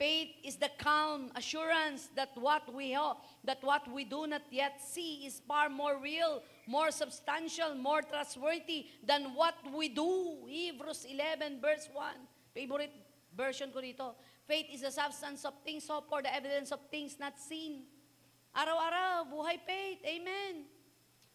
[0.00, 4.80] Faith is the calm assurance that what we hope, that what we do not yet
[4.80, 10.40] see is far more real, more substantial, more trustworthy than what we do.
[10.48, 12.16] Hebrews 11 verse 1.
[12.56, 12.96] Favorite
[13.36, 14.16] version ko dito.
[14.48, 17.84] Faith is the substance of things hoped for, the evidence of things not seen.
[18.56, 20.00] Araw-araw, buhay faith.
[20.00, 20.64] Amen.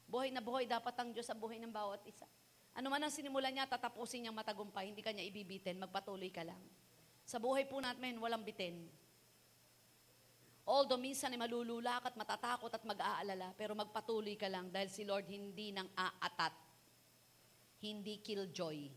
[0.09, 2.25] Buhay na buhay dapat ang Diyos sa buhay ng bawat isa.
[2.73, 6.57] Ano man ang sinimulan niya, tatapusin niyang matagumpay, hindi kanya ibibitin, magpatuloy ka lang.
[7.25, 8.85] Sa buhay po natin, walang bitin.
[10.65, 15.29] Although minsan ay malululak at matatakot at mag-aalala, pero magpatuloy ka lang dahil si Lord
[15.29, 16.53] hindi nang aatat,
[17.85, 18.89] hindi killjoy,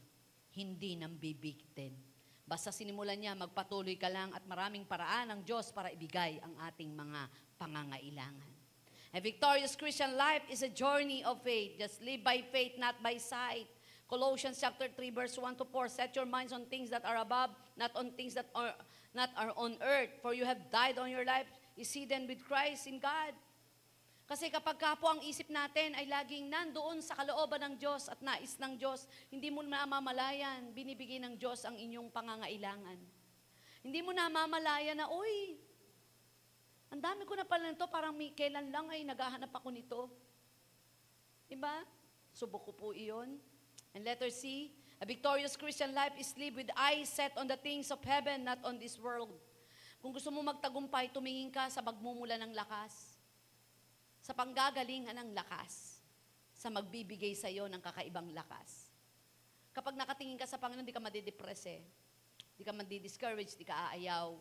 [0.56, 1.92] hindi nang bibigtin.
[2.48, 6.96] Basta sinimulan niya, magpatuloy ka lang at maraming paraan ng Diyos para ibigay ang ating
[6.96, 7.28] mga
[7.60, 8.52] pangangailangan.
[9.12, 11.76] A victorious Christian life is a journey of faith.
[11.76, 13.68] Just live by faith, not by sight.
[14.08, 17.52] Colossians chapter 3 verse 1 to 4 set your minds on things that are above
[17.76, 18.72] not on things that are
[19.12, 21.46] not are on earth for you have died on your life
[21.76, 23.36] is hidden with Christ in God
[24.28, 28.20] kasi kapag ka po ang isip natin ay laging nandoon sa kalooban ng Diyos at
[28.20, 33.00] nais ng Diyos, hindi mo namamalayan, binibigay ng Diyos ang inyong pangangailangan.
[33.80, 35.56] Hindi mo namamalayan na, uy,
[36.92, 40.12] ang dami ko na pala nito, parang may kailan lang ay naghahanap ako nito.
[41.48, 41.88] Diba?
[42.36, 43.40] Subok ko po iyon.
[43.94, 47.90] And letter C, a victorious Christian life is lived with eyes set on the things
[47.94, 49.30] of heaven, not on this world.
[49.98, 53.18] Kung gusto mo magtagumpay, tumingin ka sa magmumula ng lakas,
[54.22, 55.98] sa panggagalingan ng lakas,
[56.54, 58.90] sa magbibigay sa iyo ng kakaibang lakas.
[59.70, 61.82] Kapag nakatingin ka sa Panginoon, di ka madidepress eh.
[62.58, 64.34] Di ka madi-discourage, di ka aayaw,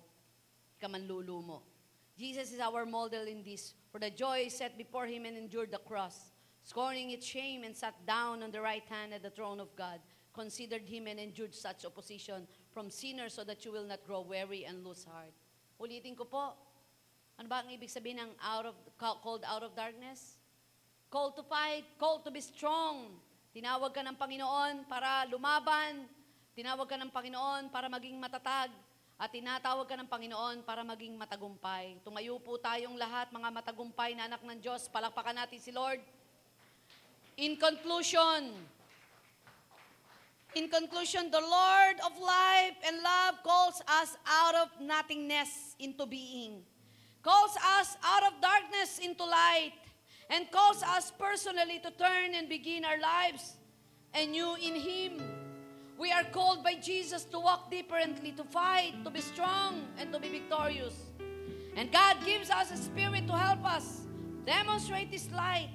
[0.74, 1.62] di ka manlulumo.
[2.18, 3.78] Jesus is our model in this.
[3.94, 6.34] For the joy set before him and endured the cross,
[6.68, 10.04] scorning its shame and sat down on the right hand at the throne of God,
[10.36, 12.44] considered him and endured such opposition
[12.76, 15.32] from sinners so that you will not grow weary and lose heart.
[15.80, 16.60] Ulitin ko po,
[17.40, 20.36] ano ba ang ibig sabihin ng out of, called out of darkness?
[21.08, 23.16] Called to fight, called to be strong.
[23.56, 26.04] Tinawag ka ng Panginoon para lumaban.
[26.52, 28.76] Tinawag ka ng Panginoon para maging matatag.
[29.16, 32.04] At tinatawag ka ng Panginoon para maging matagumpay.
[32.04, 34.92] Tumayo po tayong lahat, mga matagumpay na anak ng Diyos.
[34.92, 36.04] Palakpakan natin si Lord.
[37.38, 38.50] In conclusion,
[40.56, 46.64] in conclusion, the Lord of life and love calls us out of nothingness into being,
[47.22, 49.74] calls us out of darkness into light,
[50.32, 53.54] and calls us personally to turn and begin our lives
[54.16, 55.22] anew in Him.
[56.00, 60.20] We are called by Jesus to walk differently, to fight, to be strong, and to
[60.20, 60.96] be victorious.
[61.76, 64.02] And God gives us a spirit to help us
[64.44, 65.70] demonstrate His light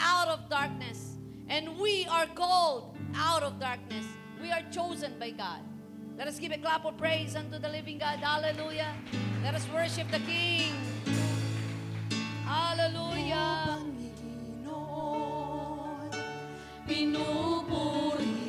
[0.00, 1.16] out of darkness.
[1.48, 4.04] And we are called out of darkness.
[4.40, 5.60] We are chosen by God.
[6.16, 8.18] Let us give a clap of praise unto the living God.
[8.18, 8.92] Hallelujah.
[9.42, 10.72] Let us worship the King.
[12.44, 13.78] Hallelujah.
[16.88, 18.47] Pinupuri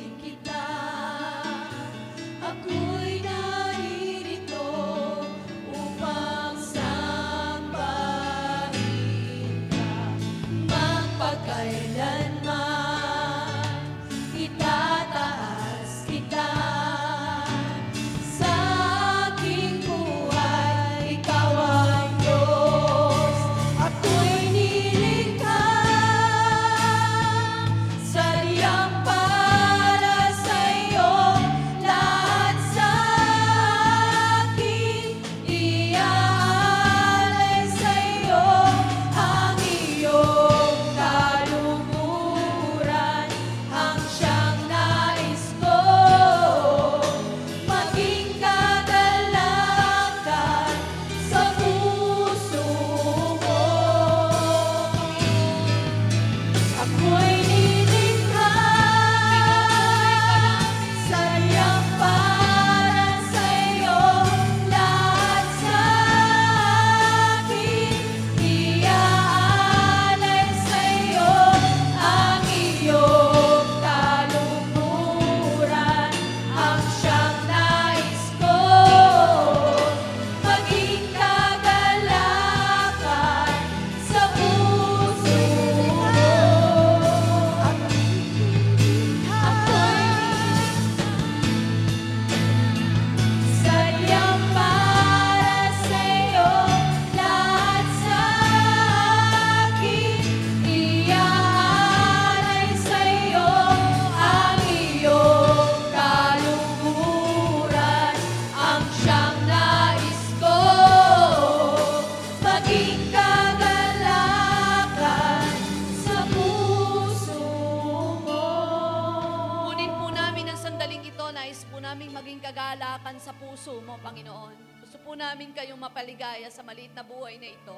[121.60, 124.80] Nais po namin maging kagalakan sa puso mo, Panginoon.
[124.80, 127.76] Gusto po namin kayong mapaligaya sa maliit na buhay na ito.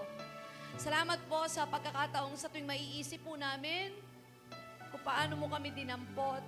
[0.78, 3.90] Salamat po sa pagkakataong sa tuwing maiisip po namin
[4.86, 6.46] kung paano mo kami dinampot,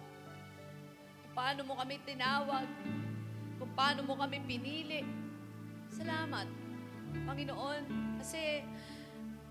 [1.26, 2.70] kung paano mo kami tinawag,
[3.58, 5.02] kung paano mo kami pinili.
[5.90, 6.46] Salamat,
[7.18, 7.82] Panginoon,
[8.22, 8.62] kasi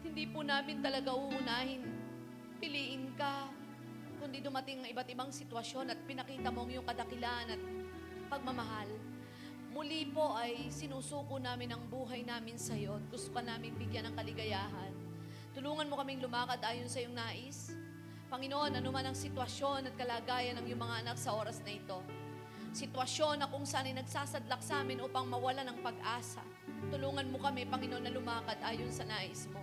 [0.08, 1.84] hindi po namin talaga uunahin
[2.64, 3.52] piliin ka,
[4.24, 7.62] kundi dumating ang iba't ibang sitwasyon at pinakita mo ang iyong kadakilaan at
[8.32, 8.88] pagmamahal.
[9.76, 14.08] Muli po ay sinusuko namin ang buhay namin sa iyo at gusto ka namin bigyan
[14.08, 14.96] ng kaligayahan.
[15.52, 17.76] Tulungan mo kaming lumakad ayon sa iyong nais.
[18.32, 22.00] Panginoon, ano man ang sitwasyon at kalagayan ng iyong mga anak sa oras na ito.
[22.72, 26.42] Sitwasyon na kung saan ay nagsasadlak sa amin upang mawala ng pag-asa.
[26.88, 29.63] Tulungan mo kami, Panginoon, na lumakad ayon sa nais mo.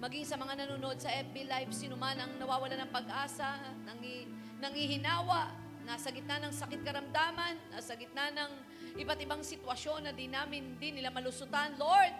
[0.00, 4.24] Maging sa mga nanonood sa FB Live, sino man ang nawawala ng pag-asa, nangi,
[4.56, 5.52] nangihinawa,
[5.84, 8.50] nasa gitna ng sakit karamdaman, nasa gitna ng
[8.96, 11.76] iba't ibang sitwasyon na di namin, di nila malusutan.
[11.76, 12.16] Lord,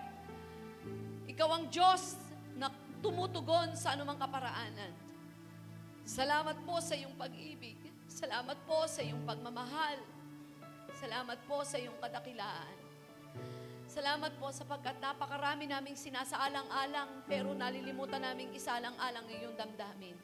[1.31, 2.20] Ikaw ang Diyos
[2.61, 2.68] na
[3.01, 4.93] tumutugon sa anumang kaparaanan.
[6.05, 7.81] Salamat po sa iyong pag-ibig.
[8.12, 9.97] Salamat po sa iyong pagmamahal.
[11.01, 12.80] Salamat po sa iyong kadakilaan.
[13.91, 20.14] Salamat po sapagkat napakarami naming sinasaalang-alang pero nalilimutan naming isaalang-alang ang iyong damdamin.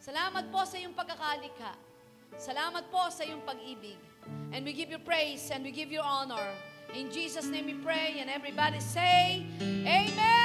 [0.00, 1.76] Salamat po sa iyong pagkakalikha.
[2.40, 4.00] Salamat po sa iyong pag-ibig.
[4.56, 6.48] And we give you praise and we give you honor.
[6.96, 9.44] In Jesus' name we pray and everybody say,
[9.84, 10.37] Amen!